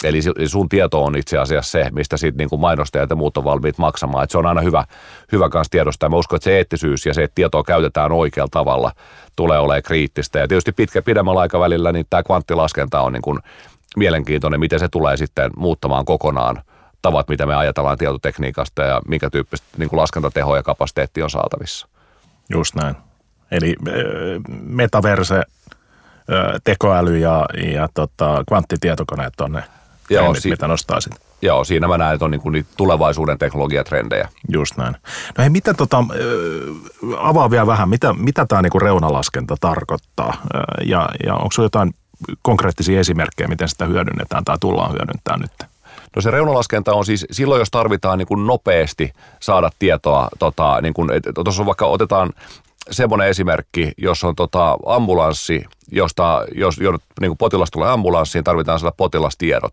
Eli 0.03 0.19
sun 0.47 0.69
tieto 0.69 1.03
on 1.03 1.17
itse 1.17 1.37
asiassa 1.37 1.71
se, 1.71 1.89
mistä 1.91 2.17
sitten 2.17 2.47
niin 2.51 2.59
mainostajat 2.59 3.09
ja 3.09 3.15
muut 3.15 3.37
on 3.37 3.43
valmiit 3.43 3.77
maksamaan. 3.77 4.23
Et 4.23 4.29
se 4.29 4.37
on 4.37 4.45
aina 4.45 4.61
hyvä, 4.61 4.85
hyvä 5.31 5.49
kanssa 5.49 5.71
tiedostaa. 5.71 6.09
Mä 6.09 6.15
uskon, 6.15 6.37
että 6.37 6.43
se 6.43 6.57
eettisyys 6.57 7.05
ja 7.05 7.13
se, 7.13 7.23
että 7.23 7.35
tietoa 7.35 7.63
käytetään 7.63 8.11
oikealla 8.11 8.49
tavalla, 8.51 8.91
tulee 9.35 9.59
olemaan 9.59 9.83
kriittistä. 9.83 10.39
Ja 10.39 10.47
tietysti 10.47 10.71
pitkä, 10.71 11.01
pidemmällä 11.01 11.41
aikavälillä 11.41 11.91
niin 11.91 12.05
tämä 12.09 12.23
kvanttilaskenta 12.23 13.01
on 13.01 13.13
niin 13.13 13.21
kuin 13.21 13.39
mielenkiintoinen, 13.97 14.59
miten 14.59 14.79
se 14.79 14.87
tulee 14.89 15.17
sitten 15.17 15.51
muuttamaan 15.57 16.05
kokonaan 16.05 16.61
tavat, 17.01 17.27
mitä 17.27 17.45
me 17.45 17.55
ajatellaan 17.55 17.97
tietotekniikasta 17.97 18.83
ja 18.83 19.01
minkä 19.07 19.29
tyyppistä 19.29 19.67
niin 19.77 19.89
kuin 19.89 19.99
laskentateho 19.99 20.55
ja 20.55 20.63
kapasiteetti 20.63 21.23
on 21.23 21.29
saatavissa. 21.29 21.87
Just 22.49 22.75
näin. 22.75 22.95
Eli 23.51 23.75
metaverse, 24.61 25.41
tekoäly 26.63 27.17
ja, 27.17 27.45
ja 27.73 27.89
tota, 27.93 28.43
kvanttitietokoneet 28.47 29.41
on 29.41 29.51
ne 29.51 29.63
Joo, 30.09 30.35
si- 30.35 30.49
mitä 30.49 30.67
nostaisit. 30.67 31.13
Joo, 31.41 31.63
siinä 31.63 31.87
mä 31.87 31.97
näen, 31.97 32.13
että 32.13 32.25
on 32.25 32.31
niin 32.31 32.41
kuin 32.41 32.65
tulevaisuuden 32.77 33.37
teknologiatrendejä. 33.37 34.29
Just 34.53 34.77
näin. 34.77 34.93
No 35.37 35.41
hei, 35.41 35.49
mitä 35.49 35.73
tota, 35.73 36.03
avaa 37.17 37.51
vielä 37.51 37.67
vähän, 37.67 37.89
mitä, 37.89 38.13
mitä 38.13 38.45
tämä 38.45 38.61
niin 38.61 38.81
reunalaskenta 38.81 39.55
tarkoittaa 39.61 40.41
ja, 40.85 41.09
ja 41.25 41.35
onko 41.35 41.55
jotain 41.57 41.93
konkreettisia 42.41 42.99
esimerkkejä, 42.99 43.47
miten 43.47 43.69
sitä 43.69 43.85
hyödynnetään 43.85 44.45
tai 44.45 44.57
tullaan 44.59 44.91
hyödyntämään 44.91 45.39
nyt? 45.39 45.69
No 46.15 46.21
se 46.21 46.31
reunalaskenta 46.31 46.93
on 46.93 47.05
siis 47.05 47.25
silloin, 47.31 47.59
jos 47.59 47.71
tarvitaan 47.71 48.17
niin 48.17 48.27
kuin 48.27 48.47
nopeasti 48.47 49.13
saada 49.39 49.69
tietoa, 49.79 50.29
tota, 50.39 50.81
niin 50.81 50.93
kuin, 50.93 51.09
tuossa 51.43 51.61
on 51.61 51.65
vaikka 51.65 51.85
otetaan 51.85 52.33
semmoinen 52.91 53.27
esimerkki, 53.27 53.91
jos 53.97 54.23
on 54.23 54.35
tota 54.35 54.77
ambulanssi, 54.85 55.65
josta 55.91 56.45
jos, 56.55 56.77
jos 56.77 56.95
niin 57.21 57.29
kuin 57.29 57.37
potilas 57.37 57.71
tulee 57.71 57.89
ambulanssiin, 57.89 58.43
tarvitaan 58.43 58.79
saada 58.79 58.95
potilastiedot. 58.97 59.71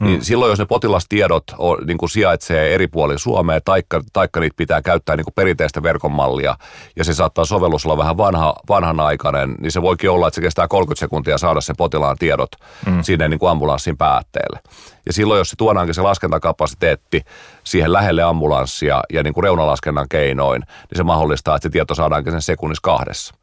Mm. 0.00 0.06
Niin 0.06 0.24
silloin, 0.24 0.50
jos 0.50 0.58
ne 0.58 0.64
potilastiedot 0.64 1.44
on, 1.58 1.78
niin 1.86 1.98
kuin 1.98 2.10
sijaitsee 2.10 2.74
eri 2.74 2.86
puolilla 2.86 3.18
Suomea, 3.18 3.60
taikka, 3.60 4.02
taikka 4.12 4.40
niitä 4.40 4.56
pitää 4.56 4.82
käyttää 4.82 5.16
niin 5.16 5.24
kuin 5.24 5.34
perinteistä 5.34 5.82
verkonmallia, 5.82 6.56
ja 6.96 7.04
se 7.04 7.14
saattaa 7.14 7.44
sovellus 7.44 7.86
olla 7.86 7.98
vähän 7.98 8.16
vanha, 8.16 8.54
vanhanaikainen, 8.68 9.54
niin 9.60 9.72
se 9.72 9.82
voikin 9.82 10.10
olla, 10.10 10.28
että 10.28 10.34
se 10.34 10.40
kestää 10.40 10.68
30 10.68 11.00
sekuntia 11.00 11.38
saada 11.38 11.60
sen 11.60 11.76
potilaan 11.76 12.16
tiedot 12.18 12.50
mm. 12.86 13.02
sinne 13.02 13.28
niin 13.28 13.38
kuin 13.38 13.50
ambulanssin 13.50 13.96
päätteelle. 13.96 14.60
Ja 15.06 15.12
silloin, 15.12 15.38
jos 15.38 15.50
se 15.50 15.56
tuodaankin 15.56 15.94
se 15.94 16.02
laskentakapasiteetti 16.02 17.22
siihen 17.64 17.92
lähelle 17.92 18.22
ambulanssia 18.22 19.02
ja 19.12 19.22
niin 19.22 19.34
kuin 19.34 19.44
reunalaskennan 19.44 20.08
keinoin, 20.08 20.60
niin 20.60 20.96
se 20.96 21.02
mahdollistaa, 21.02 21.56
että 21.56 21.62
se 21.62 21.70
tieto 21.70 21.94
saadaankin 21.94 22.32
sen 22.32 22.42
sekunnissa 22.42 22.82
kahdessa. 22.82 23.34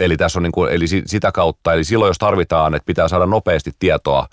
Eli 0.00 0.16
tässä 0.16 0.38
on 0.38 0.42
niin 0.42 0.52
kuin, 0.52 0.72
eli 0.72 0.86
sitä 1.06 1.32
kautta, 1.32 1.72
eli 1.72 1.84
silloin 1.84 2.10
jos 2.10 2.18
tarvitaan, 2.18 2.74
että 2.74 2.86
pitää 2.86 3.08
saada 3.08 3.26
nopeasti 3.26 3.70
tietoa 3.78 4.26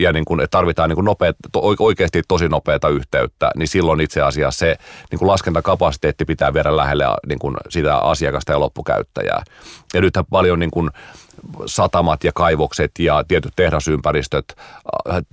ja 0.00 0.12
niin 0.12 0.24
kuin, 0.24 0.40
että 0.40 0.56
tarvitaan 0.56 0.88
niin 0.88 0.94
kuin 0.94 1.04
nopeat, 1.04 1.36
oikeasti 1.78 2.22
tosi 2.28 2.48
nopeata 2.48 2.88
yhteyttä, 2.88 3.50
niin 3.56 3.68
silloin 3.68 4.00
itse 4.00 4.22
asiassa 4.22 4.58
se 4.58 4.76
niin 5.10 5.18
kuin 5.18 5.28
laskentakapasiteetti 5.28 6.24
pitää 6.24 6.54
viedä 6.54 6.76
lähelle 6.76 7.04
niin 7.26 7.38
kuin 7.38 7.56
sitä 7.68 7.96
asiakasta 7.96 8.52
ja 8.52 8.60
loppukäyttäjää. 8.60 9.42
Ja 9.94 10.00
nythän 10.00 10.24
paljon 10.30 10.58
niin 10.58 10.70
kuin 10.70 10.90
satamat 11.66 12.24
ja 12.24 12.32
kaivokset 12.34 12.90
ja 12.98 13.24
tietyt 13.28 13.52
tehdasympäristöt 13.56 14.44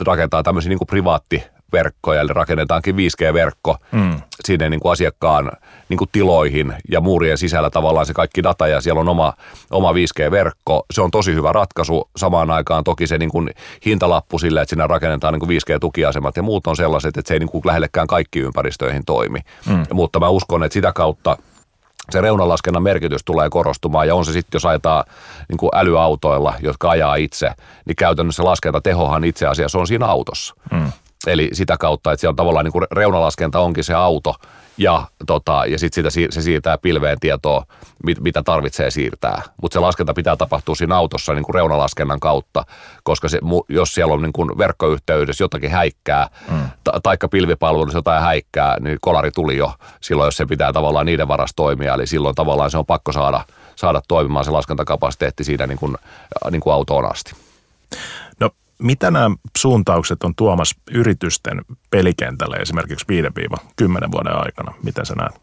rakentaa 0.06 0.43
tämmöisiä 0.43 0.69
niin 0.69 0.78
kuin 0.78 0.88
privaatti 0.88 1.43
verkkoja, 1.73 2.21
eli 2.21 2.34
rakennetaankin 2.34 2.95
5G-verkko 2.95 3.77
mm. 3.91 4.21
sinne 4.45 4.69
niin 4.69 4.79
kuin 4.79 4.91
asiakkaan 4.91 5.51
niin 5.89 5.97
kuin 5.97 6.10
tiloihin 6.12 6.73
ja 6.91 7.01
muurien 7.01 7.38
sisällä 7.38 7.69
tavallaan 7.69 8.05
se 8.05 8.13
kaikki 8.13 8.43
data 8.43 8.67
ja 8.67 8.82
siellä 8.82 9.01
on 9.01 9.10
oma, 9.10 9.34
oma 9.71 9.91
5G-verkko. 9.91 10.86
Se 10.91 11.01
on 11.01 11.12
tosi 11.12 11.34
hyvä 11.34 11.51
ratkaisu. 11.51 12.10
Samaan 12.17 12.51
aikaan 12.51 12.84
toki 12.84 13.08
se 13.08 13.17
niin 13.17 13.32
kuin 13.32 13.49
hintalappu 13.86 14.39
sille, 14.39 14.62
että 14.62 14.69
siinä 14.69 14.88
rakennetaan 14.88 15.34
niin 15.34 15.39
kuin 15.39 15.49
5G-tukiasemat 15.49 16.38
ja 16.38 16.43
muut 16.43 16.67
on 16.67 16.75
sellaiset, 16.75 17.17
että 17.17 17.27
se 17.27 17.34
ei 17.34 17.39
niin 17.39 17.49
kuin 17.49 17.62
lähellekään 17.65 18.08
kaikki 18.08 18.39
ympäristöihin 18.39 19.05
toimi. 19.05 19.39
Mm. 19.65 19.86
Mutta 19.93 20.19
mä 20.19 20.29
uskon, 20.29 20.63
että 20.63 20.73
sitä 20.73 20.93
kautta 20.93 21.38
se 22.12 22.21
reunalaskennan 22.21 22.84
merkitys 22.84 23.21
tulee 23.25 23.49
korostumaan 23.49 24.08
ja 24.08 24.15
on 24.15 24.25
se 24.25 24.32
sitten, 24.32 24.55
jos 24.55 24.65
ajetaan 24.65 25.03
niin 25.49 25.58
kuin 25.58 25.69
älyautoilla, 25.73 26.53
jotka 26.62 26.89
ajaa 26.89 27.15
itse, 27.15 27.51
niin 27.86 27.95
käytännössä 27.95 28.43
laskentatehohan 28.43 29.23
itse 29.23 29.47
asiassa 29.47 29.79
on 29.79 29.88
siinä 29.88 30.05
autossa. 30.05 30.55
Mm. 30.71 30.91
Eli 31.27 31.49
sitä 31.53 31.77
kautta, 31.77 32.12
että 32.12 32.21
siellä 32.21 32.32
on 32.32 32.36
tavallaan 32.36 32.65
niin 32.65 32.73
kuin 32.73 32.86
reunalaskenta 32.91 33.60
onkin 33.60 33.84
se 33.84 33.93
auto 33.93 34.36
ja, 34.77 35.08
tota, 35.27 35.65
ja 35.65 35.79
sitten 35.79 36.12
se 36.29 36.41
siirtää 36.41 36.77
pilveen 36.77 37.19
tietoa, 37.19 37.65
mit, 38.05 38.19
mitä 38.19 38.43
tarvitsee 38.43 38.91
siirtää. 38.91 39.41
Mutta 39.62 39.73
se 39.73 39.79
laskenta 39.79 40.13
pitää 40.13 40.36
tapahtua 40.36 40.75
siinä 40.75 40.95
autossa 40.95 41.34
niin 41.34 41.43
kuin 41.43 41.53
reunalaskennan 41.53 42.19
kautta, 42.19 42.65
koska 43.03 43.29
se, 43.29 43.39
jos 43.69 43.93
siellä 43.93 44.13
on 44.13 44.21
niin 44.21 44.34
kuin 44.34 44.58
verkkoyhteydessä 44.58 45.43
jotakin 45.43 45.71
häikkää, 45.71 46.29
mm. 46.51 46.69
ta, 46.84 46.99
taikka 47.03 47.27
pilvipalveluissa 47.27 47.97
jotain 47.97 48.23
häikkää, 48.23 48.77
niin 48.79 48.97
kolari 49.01 49.32
tuli 49.32 49.58
jo 49.58 49.73
silloin, 50.01 50.27
jos 50.27 50.38
se 50.38 50.45
pitää 50.45 50.73
tavallaan 50.73 51.05
niiden 51.05 51.27
varas 51.27 51.51
toimia. 51.55 51.93
Eli 51.93 52.08
silloin 52.08 52.36
tavallaan 52.36 52.71
se 52.71 52.77
on 52.77 52.86
pakko 52.86 53.12
saada, 53.12 53.41
saada 53.75 54.01
toimimaan 54.08 54.45
se 54.45 54.51
laskentakapasiteetti 54.51 55.43
siinä 55.43 55.67
niin 55.67 55.79
kuin, 55.79 55.95
niin 56.51 56.62
kuin 56.62 56.73
autoon 56.73 57.12
asti. 57.12 57.34
Mitä 58.83 59.11
nämä 59.11 59.35
suuntaukset 59.57 60.23
on 60.23 60.35
tuomassa 60.35 60.81
yritysten 60.91 61.61
pelikentälle 61.89 62.56
esimerkiksi 62.56 63.06
5-10 63.82 64.12
vuoden 64.12 64.36
aikana? 64.36 64.73
Miten 64.84 65.06
sä 65.06 65.15
näet? 65.15 65.41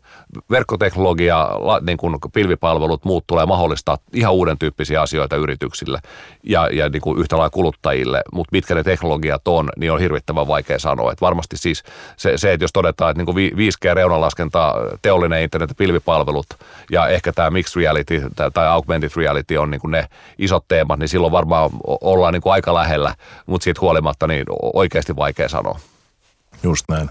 verkkoteknologia, 0.51 1.49
niin 1.81 1.97
kuin 1.97 2.19
pilvipalvelut, 2.33 3.05
muut 3.05 3.25
tulee 3.27 3.47
mahdollistaa 3.47 3.99
ihan 4.13 4.33
uuden 4.35 4.59
tyyppisiä 4.59 5.03
asioita 5.03 5.37
yrityksille 5.37 5.99
ja, 6.43 6.69
ja 6.73 6.89
niin 6.89 7.03
kuin 7.03 7.19
yhtä 7.19 7.37
lailla 7.37 7.51
kuluttajille, 7.51 8.23
mutta 8.33 8.49
mitkä 8.53 8.75
ne 8.75 8.83
teknologiat 8.83 9.49
on, 9.49 9.69
niin 9.77 9.93
on 9.93 10.01
hirvittävän 10.01 10.49
vaikea 10.49 10.79
sanoa. 10.79 11.13
Et 11.13 11.21
varmasti 11.21 11.57
siis 11.57 11.83
se, 12.17 12.39
se, 12.39 12.53
että 12.53 12.65
jos 12.65 12.73
todetaan, 12.73 13.11
että 13.11 13.23
niin 13.23 13.35
kuin 13.35 13.53
5G-reunalaskenta, 13.53 14.75
teollinen 15.03 15.43
internet 15.43 15.71
ja 15.71 15.75
pilvipalvelut 15.75 16.47
ja 16.91 17.09
ehkä 17.09 17.33
tämä 17.33 17.51
mixed 17.51 17.81
reality 17.81 18.23
tai 18.55 18.67
augmented 18.67 19.11
reality 19.17 19.57
on 19.57 19.71
niin 19.71 19.81
kuin 19.81 19.91
ne 19.91 20.09
isot 20.39 20.65
teemat, 20.69 20.99
niin 20.99 21.09
silloin 21.09 21.33
varmaan 21.33 21.71
ollaan 22.01 22.33
niin 22.33 22.43
kuin 22.43 22.53
aika 22.53 22.75
lähellä, 22.75 23.15
mutta 23.47 23.65
siitä 23.65 23.81
huolimatta 23.81 24.27
niin 24.27 24.45
oikeasti 24.75 25.17
vaikea 25.17 25.49
sanoa. 25.49 25.79
Just 26.63 26.85
näin. 26.89 27.09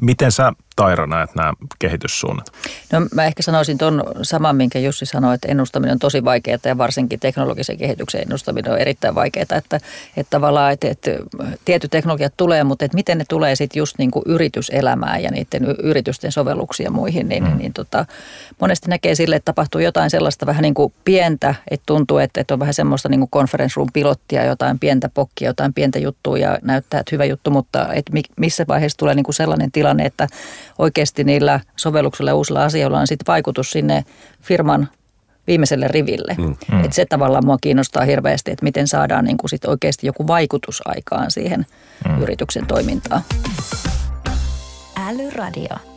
Miten 0.00 0.32
sä 0.32 0.52
Taira 0.76 1.06
näet 1.06 1.34
nämä 1.34 1.52
kehityssuunnat? 1.78 2.52
No 2.92 3.00
mä 3.14 3.24
ehkä 3.24 3.42
sanoisin 3.42 3.78
tuon 3.78 4.02
saman, 4.22 4.56
minkä 4.56 4.78
Jussi 4.78 5.06
sanoi, 5.06 5.34
että 5.34 5.48
ennustaminen 5.48 5.92
on 5.92 5.98
tosi 5.98 6.24
vaikeaa 6.24 6.58
ja 6.64 6.78
varsinkin 6.78 7.20
teknologisen 7.20 7.78
kehityksen 7.78 8.22
ennustaminen 8.22 8.72
on 8.72 8.78
erittäin 8.78 9.14
vaikeaa, 9.14 9.42
että, 9.42 9.56
että 10.16 10.30
tavallaan 10.30 10.72
että, 10.72 10.88
että 10.88 11.10
tietyt 11.64 11.90
teknologiat 11.90 12.34
tulee, 12.36 12.64
mutta 12.64 12.84
että 12.84 12.94
miten 12.94 13.18
ne 13.18 13.24
tulee 13.28 13.56
sitten 13.56 13.80
just 13.80 13.98
niin 13.98 14.10
kuin 14.10 14.22
yrityselämään 14.26 15.22
ja 15.22 15.30
niiden 15.30 15.64
yritysten 15.82 16.32
sovelluksiin 16.32 16.84
ja 16.84 16.90
muihin, 16.90 17.28
niin, 17.28 17.42
mm. 17.42 17.48
niin, 17.48 17.58
niin 17.58 17.72
tota, 17.72 18.06
monesti 18.60 18.88
näkee 18.88 19.14
sille, 19.14 19.36
että 19.36 19.52
tapahtuu 19.52 19.80
jotain 19.80 20.10
sellaista 20.10 20.46
vähän 20.46 20.62
niin 20.62 20.74
kuin 20.74 20.92
pientä, 21.04 21.54
että 21.70 21.86
tuntuu, 21.86 22.18
että, 22.18 22.40
että 22.40 22.54
on 22.54 22.60
vähän 22.60 22.74
semmoista 22.74 23.08
niin 23.08 23.20
kuin 23.20 23.30
conference 23.30 23.72
room 23.76 23.88
pilottia, 23.92 24.44
jotain 24.44 24.78
pientä 24.78 25.08
pokkia, 25.08 25.48
jotain 25.48 25.74
pientä 25.74 25.98
juttua 25.98 26.38
ja 26.38 26.58
näyttää, 26.62 27.00
että 27.00 27.14
hyvä 27.14 27.24
juttu, 27.24 27.50
mutta 27.50 27.92
että 27.92 28.12
missä 28.36 28.64
vaiheessa 28.68 28.98
tulee 28.98 29.14
niin 29.14 29.24
kuin 29.24 29.34
sellainen 29.34 29.72
tilanne, 29.72 29.85
että 30.00 30.28
oikeasti 30.78 31.24
niillä 31.24 31.60
sovelluksilla 31.76 32.30
ja 32.30 32.34
uusilla 32.34 32.64
asioilla 32.64 32.98
on 33.00 33.06
sitten 33.06 33.26
vaikutus 33.26 33.70
sinne 33.70 34.04
firman 34.42 34.88
viimeiselle 35.46 35.88
riville. 35.88 36.34
Mm, 36.38 36.56
mm. 36.72 36.84
Et 36.84 36.92
se 36.92 37.06
tavallaan 37.06 37.46
mua 37.46 37.58
kiinnostaa 37.60 38.04
hirveästi, 38.04 38.50
että 38.50 38.64
miten 38.64 38.88
saadaan 38.88 39.24
niin 39.24 39.36
kuin 39.36 39.50
sit 39.50 39.64
oikeasti 39.64 40.06
joku 40.06 40.26
vaikutus 40.26 40.82
aikaan 40.84 41.30
siihen 41.30 41.66
mm. 42.08 42.22
yrityksen 42.22 42.66
toimintaan. 42.66 43.22
Älyradio. 45.08 45.95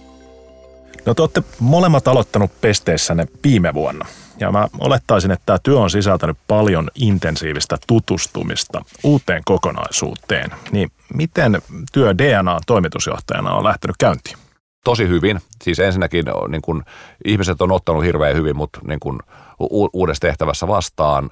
No 1.05 1.13
te 1.13 1.21
olette 1.21 1.43
molemmat 1.59 2.07
aloittanut 2.07 2.61
pesteessänne 2.61 3.27
viime 3.43 3.73
vuonna. 3.73 4.05
Ja 4.39 4.51
mä 4.51 4.67
olettaisin, 4.79 5.31
että 5.31 5.45
tämä 5.45 5.57
työ 5.63 5.79
on 5.79 5.89
sisältänyt 5.89 6.37
paljon 6.47 6.89
intensiivistä 6.95 7.77
tutustumista 7.87 8.81
uuteen 9.03 9.41
kokonaisuuteen. 9.45 10.51
Niin 10.71 10.91
miten 11.13 11.61
työ 11.93 12.17
DNA-toimitusjohtajana 12.17 13.53
on 13.53 13.63
lähtenyt 13.63 13.95
käyntiin? 13.99 14.37
tosi 14.83 15.07
hyvin. 15.07 15.39
Siis 15.63 15.79
ensinnäkin 15.79 16.25
niin 16.47 16.61
kun, 16.61 16.83
ihmiset 17.25 17.61
on 17.61 17.71
ottanut 17.71 18.03
hirveän 18.03 18.35
hyvin 18.35 18.57
mut 18.57 18.69
niin 18.87 18.99
kun, 18.99 19.19
u- 19.59 19.89
uudessa 19.93 20.21
tehtävässä 20.21 20.67
vastaan. 20.67 21.29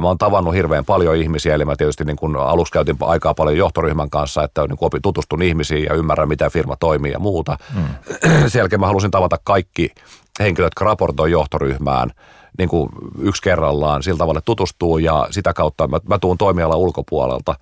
Mä 0.00 0.08
oon 0.08 0.18
tavannut 0.18 0.54
hirveän 0.54 0.84
paljon 0.84 1.16
ihmisiä, 1.16 1.54
eli 1.54 1.64
mä 1.64 1.76
tietysti 1.76 2.04
niin 2.04 2.16
kun 2.16 2.36
aluksi 2.36 2.72
käytin 2.72 2.96
aikaa 3.00 3.34
paljon 3.34 3.56
johtoryhmän 3.56 4.10
kanssa, 4.10 4.44
että 4.44 4.66
niin 4.66 4.78
opin, 4.80 5.02
tutustun 5.02 5.42
ihmisiin 5.42 5.84
ja 5.84 5.94
ymmärrän, 5.94 6.28
miten 6.28 6.50
firma 6.50 6.76
toimii 6.76 7.12
ja 7.12 7.18
muuta. 7.18 7.56
Mm. 7.74 7.84
Sen 8.48 8.60
jälkeen 8.60 8.80
mä 8.80 8.86
halusin 8.86 9.10
tavata 9.10 9.36
kaikki 9.44 9.90
henkilöt, 10.40 10.66
jotka 10.66 10.84
raportoi 10.84 11.30
johtoryhmään 11.30 12.10
niin 12.58 12.68
kuin 12.68 12.88
yksi 13.18 13.42
kerrallaan 13.42 14.02
sillä 14.02 14.18
tavalla 14.18 14.40
tutustuu 14.40 14.98
ja 14.98 15.26
sitä 15.30 15.52
kautta 15.52 15.88
mä, 15.88 15.98
mä 16.08 16.18
tuun 16.18 16.38
toimialan 16.38 16.78
ulkopuolelta 16.78 17.54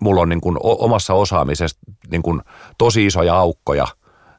mulla 0.00 0.20
on 0.20 0.28
niin 0.28 0.40
kuin 0.40 0.56
omassa 0.62 1.14
osaamisessa 1.14 1.78
niin 2.10 2.22
kuin 2.22 2.40
tosi 2.78 3.06
isoja 3.06 3.36
aukkoja 3.36 3.86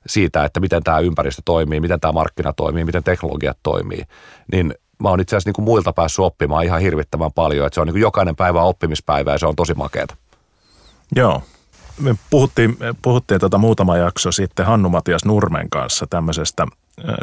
siitä, 0.08 0.46
että 0.46 0.60
miten 0.60 0.84
tämä 0.84 1.00
ympäristö 1.00 1.42
toimii, 1.46 1.80
miten 1.80 2.00
tämä 2.00 2.12
markkina 2.12 2.54
toimii, 2.54 2.86
miten 2.86 3.04
teknologiat 3.04 3.58
toimii, 3.64 4.04
niin 4.52 4.74
mä 5.00 5.10
oon 5.10 5.20
itse 5.20 5.36
asiassa 5.36 5.48
niin 5.48 5.56
kuin 5.56 5.66
muilta 5.66 5.94
päässyt 5.94 6.26
oppimaan 6.26 6.66
ihan 6.66 6.82
hirvittävän 6.82 7.32
paljon, 7.32 7.68
että 7.68 7.76
se 7.76 7.82
on 7.82 7.88
niin 7.88 7.94
kuin 7.94 8.02
jokainen 8.02 8.36
päivä 8.36 8.62
oppimispäivä 8.62 9.32
ja 9.32 9.38
se 9.38 9.48
on 9.48 9.56
tosi 9.56 9.74
makeata. 9.74 10.16
Joo, 11.16 11.42
me 12.00 12.16
puhuttiin, 12.30 12.78
puhuttiin 13.02 13.40
tota 13.40 13.58
muutama 13.58 13.98
jakso 13.98 14.32
sitten 14.32 14.66
Hannu-Matias 14.66 15.26
Nurmen 15.26 15.70
kanssa 15.70 16.08
tämmöisestä, 16.10 16.68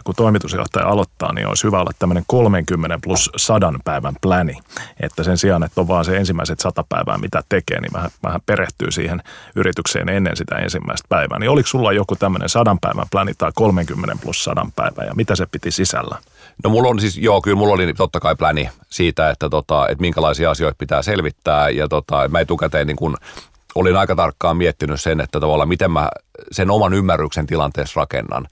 kun 0.05 0.15
toimitusjohtaja 0.15 0.87
aloittaa, 0.87 1.33
niin 1.33 1.47
olisi 1.49 1.65
hyvä 1.65 1.81
olla 1.81 1.91
tämmöinen 1.99 2.25
30 2.27 2.99
plus 3.03 3.31
100 3.37 3.73
päivän 3.85 4.15
pläni. 4.21 4.59
Että 5.01 5.23
sen 5.23 5.39
sijaan, 5.39 5.63
että 5.63 5.81
on 5.81 5.89
vaan 5.89 6.05
se 6.05 6.17
ensimmäiset 6.17 6.61
100 6.61 6.85
päivää, 6.89 7.19
mitä 7.19 7.43
tekee, 7.49 7.81
niin 7.81 7.93
vähän, 7.93 8.11
vähän 8.23 8.41
perehtyy 8.47 8.91
siihen 8.91 9.23
yritykseen 9.57 10.09
ennen 10.09 10.37
sitä 10.37 10.57
ensimmäistä 10.57 11.07
päivää. 11.09 11.39
Niin 11.39 11.51
oliko 11.51 11.67
sulla 11.67 11.93
joku 11.93 12.17
tämmöinen 12.17 12.49
100 12.49 12.77
päivän 12.81 13.07
pläni 13.11 13.35
tai 13.39 13.51
30 13.55 14.17
plus 14.23 14.45
100 14.45 14.67
päivää 14.77 15.05
ja 15.05 15.15
mitä 15.15 15.37
se 15.37 15.47
piti 15.47 15.71
sisällä? 15.71 16.19
No 16.65 16.71
mulla 16.71 16.89
on 16.89 17.01
siis, 17.01 17.19
joo, 17.19 17.41
kyllä 17.41 17.57
mulla 17.57 17.75
oli 17.75 17.95
totta 17.95 18.21
kai 18.21 18.37
pläni 18.37 18.69
siitä, 18.91 19.31
että, 19.31 19.49
tota, 19.49 19.89
että 19.89 20.01
minkälaisia 20.01 20.51
asioita 20.51 20.77
pitää 20.79 21.03
selvittää 21.03 21.71
ja 21.71 21.89
tota, 21.89 22.29
mä 22.29 22.41
etukäteen 22.41 22.87
niin 22.87 22.97
kun 22.97 23.17
olin 23.75 23.97
aika 23.97 24.17
tarkkaan 24.17 24.57
miettinyt 24.57 25.01
sen, 25.01 25.21
että 25.21 25.41
tavallaan 25.41 25.69
miten 25.69 25.91
mä 25.91 26.09
sen 26.53 26.71
oman 26.71 26.95
ymmärryksen 26.95 27.47
tilanteessa 27.47 28.01
rakennan. 28.01 28.49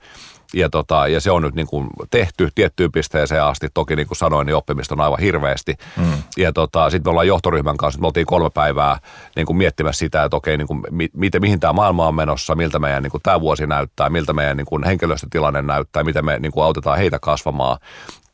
Ja, 0.54 0.70
tota, 0.70 1.08
ja 1.08 1.20
se 1.20 1.30
on 1.30 1.42
nyt 1.42 1.54
niin 1.54 1.66
kuin 1.66 1.86
tehty 2.10 2.48
tiettyyn 2.54 2.92
pisteeseen 2.92 3.44
asti. 3.44 3.68
Toki 3.74 3.96
niin 3.96 4.06
kuin 4.06 4.18
sanoin, 4.18 4.46
niin 4.46 4.56
oppimista 4.56 4.94
on 4.94 5.00
aivan 5.00 5.18
hirveästi. 5.18 5.74
Mm. 5.96 6.12
Ja 6.36 6.52
tota, 6.52 6.90
sitten 6.90 7.08
me 7.08 7.10
ollaan 7.10 7.26
johtoryhmän 7.26 7.76
kanssa, 7.76 8.00
me 8.00 8.06
oltiin 8.06 8.26
kolme 8.26 8.50
päivää 8.50 8.98
niin 9.36 9.46
kuin 9.46 9.56
miettimässä 9.56 9.98
sitä, 9.98 10.24
että 10.24 10.36
okei, 10.36 10.56
niin 10.56 10.68
kuin, 10.68 10.82
mi, 10.90 11.08
miten, 11.12 11.40
mihin 11.40 11.60
tämä 11.60 11.72
maailma 11.72 12.06
on 12.06 12.14
menossa, 12.14 12.54
miltä 12.54 12.78
meidän 12.78 13.02
niin 13.02 13.10
kuin 13.10 13.22
tämä 13.22 13.40
vuosi 13.40 13.66
näyttää, 13.66 14.10
miltä 14.10 14.32
meidän 14.32 14.56
niin 14.56 14.66
kuin 14.66 14.84
henkilöstötilanne 14.84 15.62
näyttää, 15.62 16.04
miten 16.04 16.24
me 16.24 16.38
niin 16.38 16.52
kuin 16.52 16.64
autetaan 16.64 16.98
heitä 16.98 17.18
kasvamaan 17.18 17.78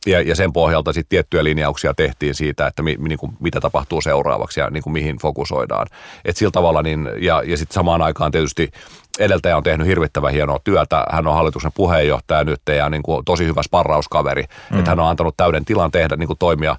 ja, 0.07 0.21
ja 0.21 0.35
sen 0.35 0.53
pohjalta 0.53 0.93
sitten 0.93 1.09
tiettyjä 1.09 1.45
linjauksia 1.45 1.95
tehtiin 1.95 2.35
siitä, 2.35 2.67
että 2.67 2.83
mi, 2.83 2.97
niin 2.99 3.19
kuin, 3.19 3.33
mitä 3.41 3.61
tapahtuu 3.61 4.01
seuraavaksi 4.01 4.61
ja 4.61 4.71
niin 4.71 4.83
kuin, 4.83 4.93
mihin 4.93 5.17
fokusoidaan. 5.17 5.87
Et 6.25 6.37
sillä 6.37 6.51
tavalla, 6.51 6.83
niin, 6.83 7.09
ja, 7.19 7.43
ja 7.47 7.57
sitten 7.57 7.75
samaan 7.75 8.03
aikaan 8.03 8.33
tietysti 8.33 8.71
edeltäjä 9.19 9.57
on 9.57 9.63
tehnyt 9.63 9.87
hirvittävän 9.87 10.33
hienoa 10.33 10.59
työtä. 10.65 11.07
Hän 11.11 11.27
on 11.27 11.35
hallituksen 11.35 11.73
puheenjohtaja 11.75 12.45
nyt 12.45 12.61
ja 12.77 12.91
niin 12.91 13.03
kuin, 13.03 13.25
tosi 13.25 13.47
hyvä 13.47 13.63
sparrauskaveri. 13.63 14.45
Mm. 14.71 14.79
Että 14.79 14.91
hän 14.91 15.01
on 15.01 15.09
antanut 15.09 15.37
täyden 15.37 15.65
tilan 15.65 15.91
tehdä, 15.91 16.17
niin 16.17 16.27
kuin, 16.27 16.39
toimia 16.39 16.77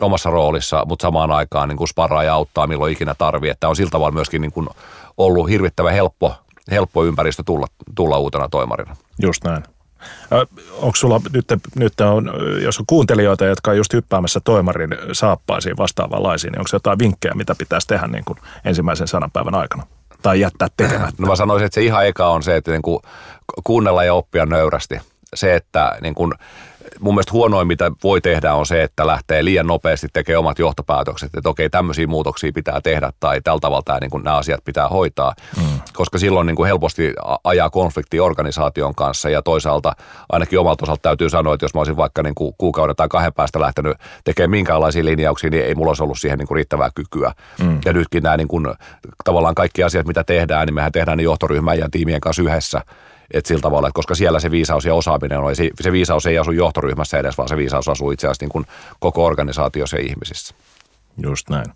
omassa 0.00 0.30
roolissa, 0.30 0.82
mutta 0.86 1.02
samaan 1.02 1.30
aikaan 1.30 1.68
niin 1.68 1.76
kuin 1.76 1.88
sparraa 1.88 2.24
ja 2.24 2.34
auttaa 2.34 2.66
milloin 2.66 2.92
ikinä 2.92 3.14
tarvii. 3.14 3.50
Että 3.50 3.68
on 3.68 3.76
sillä 3.76 3.90
tavalla 3.90 4.14
myöskin 4.14 4.40
niin 4.40 4.52
kuin, 4.52 4.68
ollut 5.16 5.48
hirvittävän 5.48 5.92
helppo, 5.92 6.34
helppo 6.70 7.04
ympäristö 7.04 7.42
tulla, 7.46 7.66
tulla 7.94 8.18
uutena 8.18 8.48
toimarina. 8.48 8.96
Just 9.22 9.44
näin. 9.44 9.75
Onko 10.72 10.96
sulla 10.96 11.20
nyt, 11.32 11.46
nyt 11.74 12.00
on, 12.00 12.32
jos 12.62 12.78
on 12.78 12.86
kuuntelijoita, 12.86 13.44
jotka 13.44 13.70
on 13.70 13.76
just 13.76 13.92
hyppäämässä 13.92 14.40
toimarin 14.44 14.90
saappaisiin 15.12 15.76
vastaavanlaisiin, 15.76 16.52
niin 16.52 16.60
onko 16.60 16.70
jotain 16.72 16.98
vinkkejä, 16.98 17.34
mitä 17.34 17.54
pitäisi 17.54 17.86
tehdä 17.86 18.06
niin 18.06 18.24
kuin 18.24 18.38
ensimmäisen 18.64 19.08
sadan 19.08 19.30
päivän 19.30 19.54
aikana? 19.54 19.86
Tai 20.22 20.40
jättää 20.40 20.68
tekemättä? 20.76 21.22
No 21.22 21.28
mä 21.28 21.36
sanoisin, 21.36 21.66
että 21.66 21.74
se 21.74 21.82
ihan 21.82 22.06
eka 22.06 22.28
on 22.28 22.42
se, 22.42 22.56
että 22.56 22.70
niin 22.70 22.82
kuin 22.82 23.02
kuunnella 23.64 24.04
ja 24.04 24.14
oppia 24.14 24.46
nöyrästi. 24.46 25.00
Se, 25.34 25.54
että 25.54 25.98
niin 26.00 26.14
kuin 26.14 26.32
mun 27.00 27.14
mielestä 27.14 27.32
huonoin, 27.32 27.66
mitä 27.66 27.92
voi 28.04 28.20
tehdä, 28.20 28.54
on 28.54 28.66
se, 28.66 28.82
että 28.82 29.06
lähtee 29.06 29.44
liian 29.44 29.66
nopeasti 29.66 30.08
tekemään 30.12 30.38
omat 30.38 30.58
johtopäätökset, 30.58 31.30
että 31.36 31.48
okei, 31.48 31.70
tämmöisiä 31.70 32.06
muutoksia 32.06 32.52
pitää 32.54 32.80
tehdä 32.80 33.12
tai 33.20 33.40
tällä 33.40 33.60
tavalla 33.60 33.82
tämä, 33.84 33.98
niin 34.00 34.10
kuin, 34.10 34.24
nämä 34.24 34.36
asiat 34.36 34.64
pitää 34.64 34.88
hoitaa, 34.88 35.34
mm. 35.56 35.80
koska 35.92 36.18
silloin 36.18 36.46
niin 36.46 36.56
kuin 36.56 36.66
helposti 36.66 37.14
ajaa 37.44 37.70
konflikti 37.70 38.20
organisaation 38.20 38.94
kanssa 38.94 39.30
ja 39.30 39.42
toisaalta 39.42 39.92
ainakin 40.28 40.58
omalta 40.58 40.84
osalta 40.84 41.02
täytyy 41.02 41.30
sanoa, 41.30 41.54
että 41.54 41.64
jos 41.64 41.74
mä 41.74 41.80
olisin 41.80 41.96
vaikka 41.96 42.22
niin 42.22 42.34
kuin 42.34 42.54
kuukauden 42.58 42.96
tai 42.96 43.08
kahden 43.08 43.32
päästä 43.32 43.60
lähtenyt 43.60 43.96
tekemään 44.24 44.50
minkäänlaisia 44.50 45.04
linjauksia, 45.04 45.50
niin 45.50 45.64
ei 45.64 45.74
mulla 45.74 45.90
olisi 45.90 46.02
ollut 46.02 46.18
siihen 46.18 46.38
niin 46.38 46.48
kuin 46.48 46.56
riittävää 46.56 46.90
kykyä. 46.94 47.32
Mm. 47.62 47.78
Ja 47.84 47.92
nytkin 47.92 48.22
nämä 48.22 48.36
niin 48.36 48.48
kuin, 48.48 48.66
tavallaan 49.24 49.54
kaikki 49.54 49.82
asiat, 49.82 50.06
mitä 50.06 50.24
tehdään, 50.24 50.66
niin 50.66 50.74
mehän 50.74 50.92
tehdään 50.92 51.18
ne 51.18 51.24
johtoryhmän 51.24 51.78
ja 51.78 51.88
tiimien 51.90 52.20
kanssa 52.20 52.42
yhdessä 52.42 52.80
että 53.30 53.48
sillä 53.48 53.60
tavalla, 53.60 53.88
että 53.88 53.96
koska 53.96 54.14
siellä 54.14 54.40
se 54.40 54.50
viisaus 54.50 54.84
ja 54.84 54.94
osaaminen 54.94 55.38
on, 55.38 55.56
se, 55.56 55.70
se 55.80 55.92
viisaus 55.92 56.26
ei 56.26 56.38
asu 56.38 56.50
johtoryhmässä 56.50 57.18
edes, 57.18 57.38
vaan 57.38 57.48
se 57.48 57.56
viisaus 57.56 57.88
asuu 57.88 58.10
itse 58.10 58.26
asiassa 58.26 58.44
niin 58.44 58.52
kuin 58.52 58.66
koko 59.00 59.24
organisaatiossa 59.24 59.96
ja 59.96 60.02
ihmisissä. 60.02 60.54
Just 61.22 61.50
näin. 61.50 61.66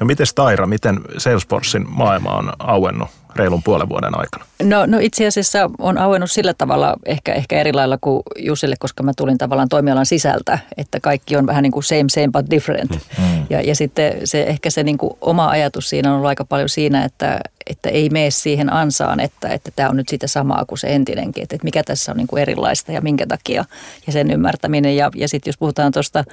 No 0.00 0.06
miten 0.06 0.26
Taira, 0.34 0.66
miten 0.66 1.00
Salesforcein 1.18 1.86
maailma 1.88 2.30
on 2.30 2.52
auennut 2.58 3.08
reilun 3.36 3.62
puolen 3.62 3.88
vuoden 3.88 4.18
aikana? 4.18 4.44
No, 4.62 4.86
no 4.86 4.98
itse 5.00 5.26
asiassa 5.26 5.70
on 5.78 5.98
auennut 5.98 6.30
sillä 6.30 6.54
tavalla 6.54 6.96
ehkä, 7.06 7.34
ehkä 7.34 7.60
eri 7.60 7.72
lailla 7.72 7.98
kuin 8.00 8.22
Jusille, 8.36 8.76
koska 8.78 9.02
mä 9.02 9.12
tulin 9.16 9.38
tavallaan 9.38 9.68
toimialan 9.68 10.06
sisältä, 10.06 10.58
että 10.76 11.00
kaikki 11.00 11.36
on 11.36 11.46
vähän 11.46 11.62
niin 11.62 11.72
kuin 11.72 11.84
same, 11.84 12.04
same 12.08 12.28
but 12.32 12.50
different. 12.50 12.90
Mm. 12.90 13.46
Ja, 13.50 13.60
ja 13.60 13.74
sitten 13.74 14.12
se, 14.24 14.42
ehkä 14.42 14.70
se 14.70 14.82
niin 14.82 14.98
kuin 14.98 15.12
oma 15.20 15.48
ajatus 15.48 15.88
siinä 15.88 16.10
on 16.10 16.16
ollut 16.16 16.28
aika 16.28 16.44
paljon 16.44 16.68
siinä, 16.68 17.04
että, 17.04 17.40
että 17.66 17.88
ei 17.88 18.10
mene 18.10 18.30
siihen 18.30 18.72
ansaan, 18.72 19.20
että, 19.20 19.48
että 19.48 19.70
tämä 19.76 19.88
on 19.88 19.96
nyt 19.96 20.08
sitä 20.08 20.26
samaa 20.26 20.64
kuin 20.64 20.78
se 20.78 20.94
entinenkin, 20.94 21.42
että, 21.42 21.56
että 21.56 21.64
mikä 21.64 21.82
tässä 21.82 22.12
on 22.12 22.16
niin 22.16 22.26
kuin 22.26 22.42
erilaista 22.42 22.92
ja 22.92 23.00
minkä 23.00 23.26
takia 23.26 23.64
ja 24.06 24.12
sen 24.12 24.30
ymmärtäminen. 24.30 24.96
Ja, 24.96 25.10
ja 25.14 25.28
sitten 25.28 25.48
jos 25.48 25.58
puhutaan 25.58 25.92
tuosta 25.92 26.24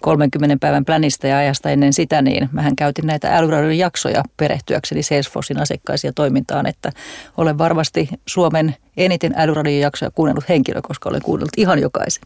30 0.00 0.56
päivän 0.60 0.84
plänistä 0.84 1.28
ja 1.28 1.38
ajasta 1.38 1.70
ennen 1.70 1.92
sitä, 1.92 2.22
niin 2.22 2.48
mähän 2.52 2.76
käytin 2.76 3.06
näitä 3.06 3.36
älyradion 3.36 3.78
jaksoja 3.78 4.22
perehtyäkseni 4.36 5.02
Salesforcein 5.02 5.60
asiakkaisiin 5.60 6.08
ja 6.08 6.12
toimintaan, 6.12 6.66
että 6.66 6.90
olen 7.36 7.58
varmasti 7.58 8.08
Suomen 8.26 8.76
eniten 8.96 9.34
älyradion 9.36 9.80
jaksoja 9.80 10.10
kuunnellut 10.10 10.48
henkilö, 10.48 10.80
koska 10.82 11.08
olen 11.08 11.22
kuunnellut 11.22 11.52
ihan 11.56 11.78
jokaisen. 11.78 12.22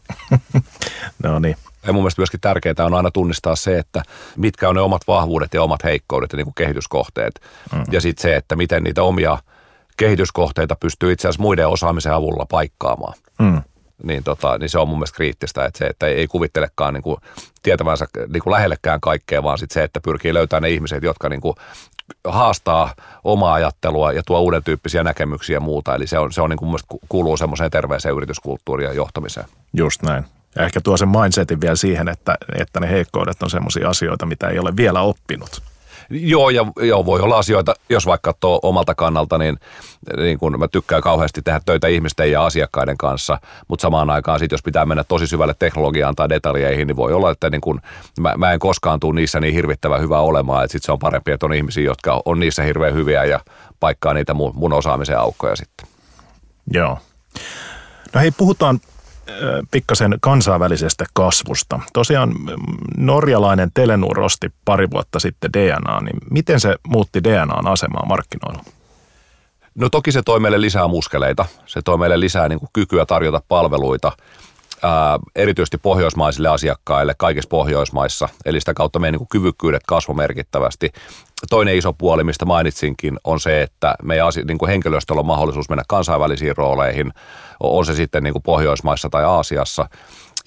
no 1.23 1.39
niin. 1.39 1.55
Ja 1.87 1.93
mun 1.93 2.01
mielestä 2.01 2.21
myöskin 2.21 2.39
tärkeää 2.39 2.85
on 2.85 2.93
aina 2.93 3.11
tunnistaa 3.11 3.55
se, 3.55 3.79
että 3.79 4.03
mitkä 4.37 4.69
on 4.69 4.75
ne 4.75 4.81
omat 4.81 5.01
vahvuudet 5.07 5.53
ja 5.53 5.63
omat 5.63 5.83
heikkoudet 5.83 6.31
ja 6.31 6.37
niin 6.37 6.45
kuin 6.45 6.55
kehityskohteet. 6.55 7.41
Mm. 7.73 7.83
Ja 7.91 8.01
sitten 8.01 8.21
se, 8.21 8.35
että 8.35 8.55
miten 8.55 8.83
niitä 8.83 9.03
omia 9.03 9.37
kehityskohteita 9.97 10.75
pystyy 10.75 11.11
itse 11.11 11.27
asiassa 11.27 11.41
muiden 11.41 11.67
osaamisen 11.67 12.13
avulla 12.13 12.45
paikkaamaan. 12.49 13.13
Mm 13.39 13.61
niin, 14.03 14.23
tota, 14.23 14.57
niin 14.57 14.69
se 14.69 14.79
on 14.79 14.87
mun 14.87 14.97
mielestä 14.97 15.15
kriittistä, 15.15 15.65
että 15.65 15.77
se, 15.77 15.85
että 15.85 16.07
ei 16.07 16.27
kuvittelekaan 16.27 16.93
niin 16.93 17.03
kuin, 17.03 17.17
tietävänsä 17.63 18.05
niin 18.27 18.43
kuin 18.43 18.51
lähellekään 18.51 19.01
kaikkea, 19.01 19.43
vaan 19.43 19.57
sit 19.57 19.71
se, 19.71 19.83
että 19.83 19.99
pyrkii 20.01 20.33
löytämään 20.33 20.63
ne 20.63 20.69
ihmiset, 20.69 21.03
jotka 21.03 21.29
niin 21.29 21.41
kuin, 21.41 21.55
haastaa 22.27 22.93
omaa 23.23 23.53
ajattelua 23.53 24.11
ja 24.11 24.23
tuo 24.25 24.39
uuden 24.39 24.63
tyyppisiä 24.63 25.03
näkemyksiä 25.03 25.55
ja 25.55 25.59
muuta. 25.59 25.95
Eli 25.95 26.07
se, 26.07 26.19
on, 26.19 26.33
se 26.33 26.41
on 26.41 26.49
niin 26.49 26.57
kuin, 26.57 26.79
kuuluu 27.09 27.37
semmoiseen 27.37 27.71
terveeseen 27.71 28.15
yrityskulttuuriin 28.15 28.87
ja 28.87 28.93
johtamiseen. 28.93 29.45
Just 29.73 30.01
näin. 30.01 30.25
Ja 30.55 30.65
ehkä 30.65 30.81
tuo 30.81 30.97
sen 30.97 31.09
mindsetin 31.09 31.61
vielä 31.61 31.75
siihen, 31.75 32.07
että, 32.07 32.37
että 32.55 32.79
ne 32.79 32.89
heikkoudet 32.89 33.43
on 33.43 33.49
semmoisia 33.49 33.89
asioita, 33.89 34.25
mitä 34.25 34.47
ei 34.47 34.59
ole 34.59 34.75
vielä 34.77 35.01
oppinut. 35.01 35.61
Joo, 36.09 36.49
ja 36.49 36.65
joo, 36.81 37.05
voi 37.05 37.19
olla 37.19 37.37
asioita, 37.37 37.73
jos 37.89 38.05
vaikka 38.05 38.33
katsoo 38.33 38.59
omalta 38.63 38.95
kannalta, 38.95 39.37
niin, 39.37 39.59
niin 40.17 40.37
kun 40.37 40.59
mä 40.59 40.67
tykkään 40.67 41.01
kauheasti 41.01 41.41
tehdä 41.41 41.61
töitä 41.65 41.87
ihmisten 41.87 42.31
ja 42.31 42.45
asiakkaiden 42.45 42.97
kanssa, 42.97 43.37
mutta 43.67 43.81
samaan 43.81 44.09
aikaan 44.09 44.39
sit, 44.39 44.51
jos 44.51 44.63
pitää 44.63 44.85
mennä 44.85 45.03
tosi 45.03 45.27
syvälle 45.27 45.55
teknologiaan 45.59 46.15
tai 46.15 46.29
detaljeihin, 46.29 46.87
niin 46.87 46.95
voi 46.95 47.13
olla, 47.13 47.31
että 47.31 47.49
niin 47.49 47.61
kun, 47.61 47.81
mä, 48.19 48.33
mä 48.37 48.53
en 48.53 48.59
koskaan 48.59 48.99
tule 48.99 49.15
niissä 49.15 49.39
niin 49.39 49.53
hirvittävän 49.53 50.01
hyvä 50.01 50.19
olemaan, 50.19 50.63
että 50.63 50.71
sit 50.71 50.83
se 50.83 50.91
on 50.91 50.99
parempi, 50.99 51.31
että 51.31 51.45
on 51.45 51.53
ihmisiä, 51.53 51.83
jotka 51.83 52.21
on 52.25 52.39
niissä 52.39 52.63
hirveän 52.63 52.93
hyviä 52.93 53.25
ja 53.25 53.39
paikkaa 53.79 54.13
niitä 54.13 54.33
mun, 54.33 54.51
mun 54.55 54.73
osaamisen 54.73 55.19
aukkoja 55.19 55.55
sitten. 55.55 55.87
Joo. 56.73 56.99
No 58.13 58.21
hei, 58.21 58.31
puhutaan 58.31 58.79
pikkasen 59.71 60.17
kansainvälisestä 60.21 61.05
kasvusta. 61.13 61.79
Tosiaan 61.93 62.33
norjalainen 62.97 63.71
Telenur 63.73 64.19
osti 64.19 64.51
pari 64.65 64.89
vuotta 64.89 65.19
sitten 65.19 65.53
DNA, 65.53 66.01
niin 66.01 66.17
miten 66.31 66.59
se 66.59 66.75
muutti 66.87 67.23
DNAn 67.23 67.67
asemaa 67.67 68.05
markkinoilla? 68.05 68.63
No 69.75 69.89
toki 69.89 70.11
se 70.11 70.21
toi 70.21 70.39
meille 70.39 70.61
lisää 70.61 70.87
muskeleita, 70.87 71.45
se 71.65 71.81
toi 71.81 71.97
meille 71.97 72.19
lisää 72.19 72.49
niin 72.49 72.59
kuin 72.59 72.69
kykyä 72.73 73.05
tarjota 73.05 73.41
palveluita, 73.47 74.11
ää, 74.85 75.19
erityisesti 75.35 75.77
pohjoismaisille 75.77 76.49
asiakkaille 76.49 77.15
kaikissa 77.17 77.47
Pohjoismaissa. 77.49 78.29
Eli 78.45 78.59
sitä 78.59 78.73
kautta 78.73 78.99
meidän 78.99 79.19
niin 79.19 79.27
kyvykkyydet 79.27 79.83
kasvo 79.87 80.13
merkittävästi. 80.13 80.91
Toinen 81.49 81.75
iso 81.75 81.93
puoli, 81.93 82.23
mistä 82.23 82.45
mainitsinkin, 82.45 83.17
on 83.23 83.39
se, 83.39 83.61
että 83.61 83.95
meidän 84.03 84.27
niin 84.47 84.57
kuin 84.57 84.69
henkilöstöllä 84.69 85.19
on 85.19 85.25
mahdollisuus 85.25 85.69
mennä 85.69 85.83
kansainvälisiin 85.87 86.57
rooleihin, 86.57 87.13
on 87.59 87.85
se 87.85 87.95
sitten 87.95 88.23
niin 88.23 88.33
kuin 88.33 88.43
Pohjoismaissa 88.43 89.09
tai 89.09 89.23
Aasiassa. 89.23 89.89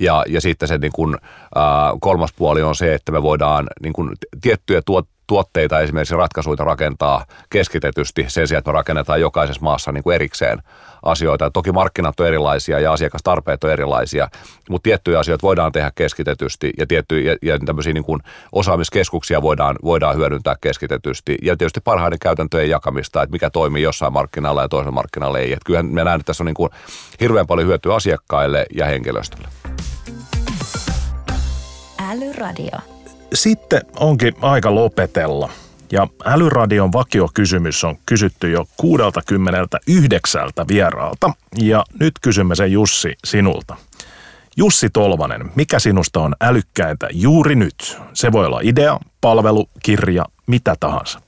Ja, 0.01 0.25
ja 0.29 0.41
sitten 0.41 0.69
se 0.69 0.79
niin 0.79 0.93
kuin, 0.95 1.17
ää, 1.55 1.93
kolmas 2.01 2.33
puoli 2.33 2.63
on 2.63 2.75
se, 2.75 2.95
että 2.95 3.13
me 3.13 3.23
voidaan 3.23 3.67
niin 3.83 3.93
kuin 3.93 4.11
tiettyjä 4.41 4.83
tuot, 4.87 5.09
tuotteita, 5.29 5.81
esimerkiksi 5.81 6.17
ratkaisuja 6.17 6.65
rakentaa 6.65 7.25
keskitetysti 7.51 8.25
sen 8.29 8.49
sijaan, 8.49 8.59
että 8.59 8.71
me 8.71 8.75
rakennetaan 8.75 9.21
jokaisessa 9.21 9.63
maassa 9.63 9.93
niin 9.93 10.03
kuin 10.03 10.15
erikseen 10.15 10.59
asioita. 11.03 11.51
Toki 11.51 11.73
markkinat 11.73 12.21
on 12.21 12.27
erilaisia 12.27 12.81
ja 12.81 12.93
asiakastarpeet 12.93 13.65
on 13.65 13.71
erilaisia, 13.71 14.29
mutta 14.71 14.85
tiettyjä 14.85 15.19
asioita 15.19 15.43
voidaan 15.43 15.73
tehdä 15.73 15.93
keskitetysti 15.95 16.73
ja, 16.79 16.87
tiettyjä, 16.87 17.33
ja, 17.33 17.39
ja 17.43 17.59
tämmöisiä 17.59 17.93
niin 17.93 18.05
kuin 18.05 18.21
osaamiskeskuksia 18.53 19.43
voidaan, 19.43 19.77
voidaan 19.85 20.17
hyödyntää 20.17 20.57
keskitetysti. 20.61 21.39
Ja 21.43 21.57
tietysti 21.57 21.81
parhaiden 21.81 22.19
käytäntöjen 22.19 22.71
jakamista, 22.71 23.23
että 23.23 23.33
mikä 23.33 23.51
toimii 23.51 23.83
jossain 23.83 24.13
markkinalla 24.13 24.63
ja 24.63 24.69
toisella 24.69 24.93
markkinalla 24.93 25.39
ei. 25.39 25.53
Että 25.53 25.67
kyllähän 25.67 25.87
me 25.87 26.05
näen, 26.05 26.21
että 26.21 26.27
tässä 26.27 26.43
on 26.43 26.47
niin 26.47 26.55
kuin 26.55 26.71
hirveän 27.21 27.47
paljon 27.47 27.69
hyötyä 27.69 27.95
asiakkaille 27.95 28.67
ja 28.75 28.87
henkilöstölle. 28.87 29.49
Älyradio. 32.11 32.98
Sitten 33.35 33.81
onkin 33.97 34.35
aika 34.43 34.75
lopetella. 34.75 35.51
Ja 35.93 36.09
Älyradion 36.25 36.93
vakiokysymys 36.93 37.85
on 37.85 37.97
kysytty 38.07 38.51
jo 38.51 38.65
69 38.77 40.51
vieraalta. 40.69 41.31
Ja 41.59 41.85
nyt 42.01 42.13
kysymme 42.23 42.55
sen 42.55 42.73
Jussi 42.73 43.13
sinulta. 43.25 43.77
Jussi 44.57 44.91
Tolvanen, 44.91 45.51
mikä 45.55 45.79
sinusta 45.79 46.21
on 46.21 46.35
älykkäintä 46.41 47.09
juuri 47.13 47.55
nyt? 47.55 47.99
Se 48.15 48.33
voi 48.33 48.47
olla 48.47 48.61
idea, 48.63 49.01
palvelu, 49.21 49.69
kirja, 49.83 50.25
mitä 50.47 50.75
tahansa. 50.81 51.21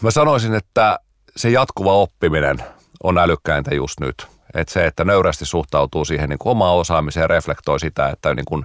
Mä 0.00 0.10
sanoisin, 0.10 0.54
että 0.54 0.98
se 1.36 1.50
jatkuva 1.50 1.92
oppiminen 1.92 2.58
on 3.02 3.18
älykkäintä 3.18 3.74
just 3.74 4.00
nyt. 4.00 4.33
Että 4.54 4.72
se, 4.72 4.86
että 4.86 5.04
nöyrästi 5.04 5.46
suhtautuu 5.46 6.04
siihen 6.04 6.28
niin 6.28 6.38
kuin 6.38 6.50
omaan 6.50 6.74
osaamiseen 6.74 7.22
ja 7.22 7.28
reflektoi 7.28 7.80
sitä, 7.80 8.08
että 8.08 8.34
niin 8.34 8.44
kuin, 8.44 8.64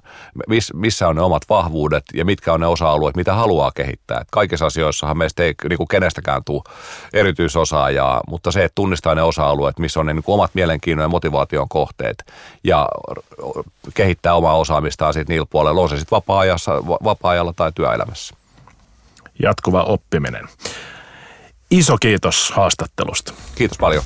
missä 0.74 1.08
on 1.08 1.16
ne 1.16 1.22
omat 1.22 1.42
vahvuudet 1.50 2.04
ja 2.14 2.26
mitkä 2.26 2.54
on 2.54 2.60
ne 2.60 2.68
osa-alueet, 2.68 3.16
mitä 3.16 3.34
haluaa 3.34 3.72
kehittää. 3.76 4.20
Et 4.22 4.28
kaikissa 4.32 4.66
asioissahan 4.66 5.18
meistä 5.18 5.44
ei 5.44 5.54
niin 5.70 5.78
kuin 5.78 5.88
kenestäkään 5.88 6.44
tule 6.44 6.62
erityisosaajaa, 7.14 8.22
mutta 8.28 8.52
se, 8.52 8.64
että 8.64 8.76
tunnistaa 8.76 9.16
ne 9.16 9.22
osa-alueet, 9.22 9.80
missä 9.80 10.00
on 10.00 10.06
ne 10.06 10.14
niin 10.14 10.24
kuin 10.24 10.34
omat 10.34 10.52
mielenkiinnon 10.54 11.04
ja 11.04 11.10
motivaation 11.10 11.70
kohteet 11.70 12.24
ja 12.64 12.88
kehittää 13.94 14.34
omaa 14.34 14.58
osaamistaan 14.58 15.14
sitten 15.14 15.34
niillä 15.34 15.48
puolella, 15.50 15.82
on 15.82 15.90
se 15.90 15.98
sitten 15.98 16.16
vapaa-ajassa, 16.16 16.72
vapaa-ajalla 16.86 17.54
tai 17.54 17.72
työelämässä. 17.76 18.36
Jatkuva 19.44 19.84
oppiminen. 19.84 20.48
Iso 21.72 21.98
kiitos 21.98 22.52
haastattelusta. 22.52 23.34
Kiitos 23.56 23.78
paljon. 23.78 24.04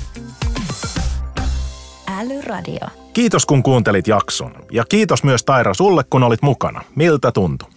Älyradio. 2.23 2.87
Kiitos 3.13 3.45
kun 3.45 3.63
kuuntelit 3.63 4.07
jakson. 4.07 4.55
Ja 4.71 4.83
kiitos 4.89 5.23
myös 5.23 5.43
Taira 5.43 5.73
sulle, 5.73 6.03
kun 6.09 6.23
olit 6.23 6.41
mukana. 6.41 6.81
Miltä 6.95 7.31
tuntui? 7.31 7.69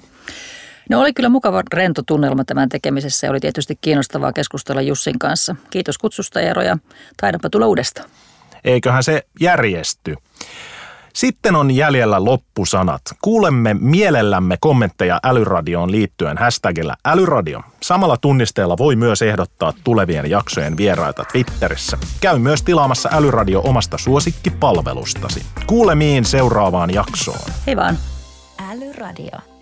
No 0.91 1.01
oli 1.01 1.13
kyllä 1.13 1.29
mukava 1.29 1.63
rento 1.73 2.03
tunnelma 2.07 2.45
tämän 2.45 2.69
tekemisessä 2.69 3.27
ja 3.27 3.31
oli 3.31 3.41
tietysti 3.41 3.79
kiinnostavaa 3.81 4.33
keskustella 4.33 4.83
Jussin 4.83 5.19
kanssa. 5.19 5.57
Kiitos 5.71 5.99
kutsusta 5.99 6.41
Eero 6.41 6.63
ja 6.63 6.79
taidanpa 7.21 7.51
tulla 7.51 7.67
uudestaan. 7.67 8.11
Eiköhän 8.65 9.03
se 9.03 9.23
järjesty. 9.41 10.17
Sitten 11.17 11.57
on 11.57 11.71
jäljellä 11.71 12.25
loppusanat. 12.25 13.03
Kuulemme 13.23 13.75
mielellämme 13.81 14.57
kommentteja 14.61 15.21
Älyradioon 15.25 15.91
liittyen 15.91 16.39
hashtagillä 16.39 16.97
Älyradio. 17.05 17.61
Samalla 17.83 18.17
tunnisteella 18.17 18.79
voi 18.79 18.97
myös 18.97 19.23
ehdottaa 19.23 19.73
tulevien 19.85 20.31
jaksojen 20.31 20.77
vieraita 20.77 21.25
Twitterissä. 21.33 21.99
Käy 22.21 22.39
myös 22.39 22.63
tilaamassa 22.63 23.09
Älyradio 23.13 23.63
omasta 23.65 23.99
suosikkipalvelustasi. 23.99 25.43
Kuulemiin 25.67 26.25
seuraavaan 26.25 26.95
jaksoon. 26.95 27.51
Hei 27.67 27.77
vaan. 27.77 27.99
Älyradio. 28.71 29.56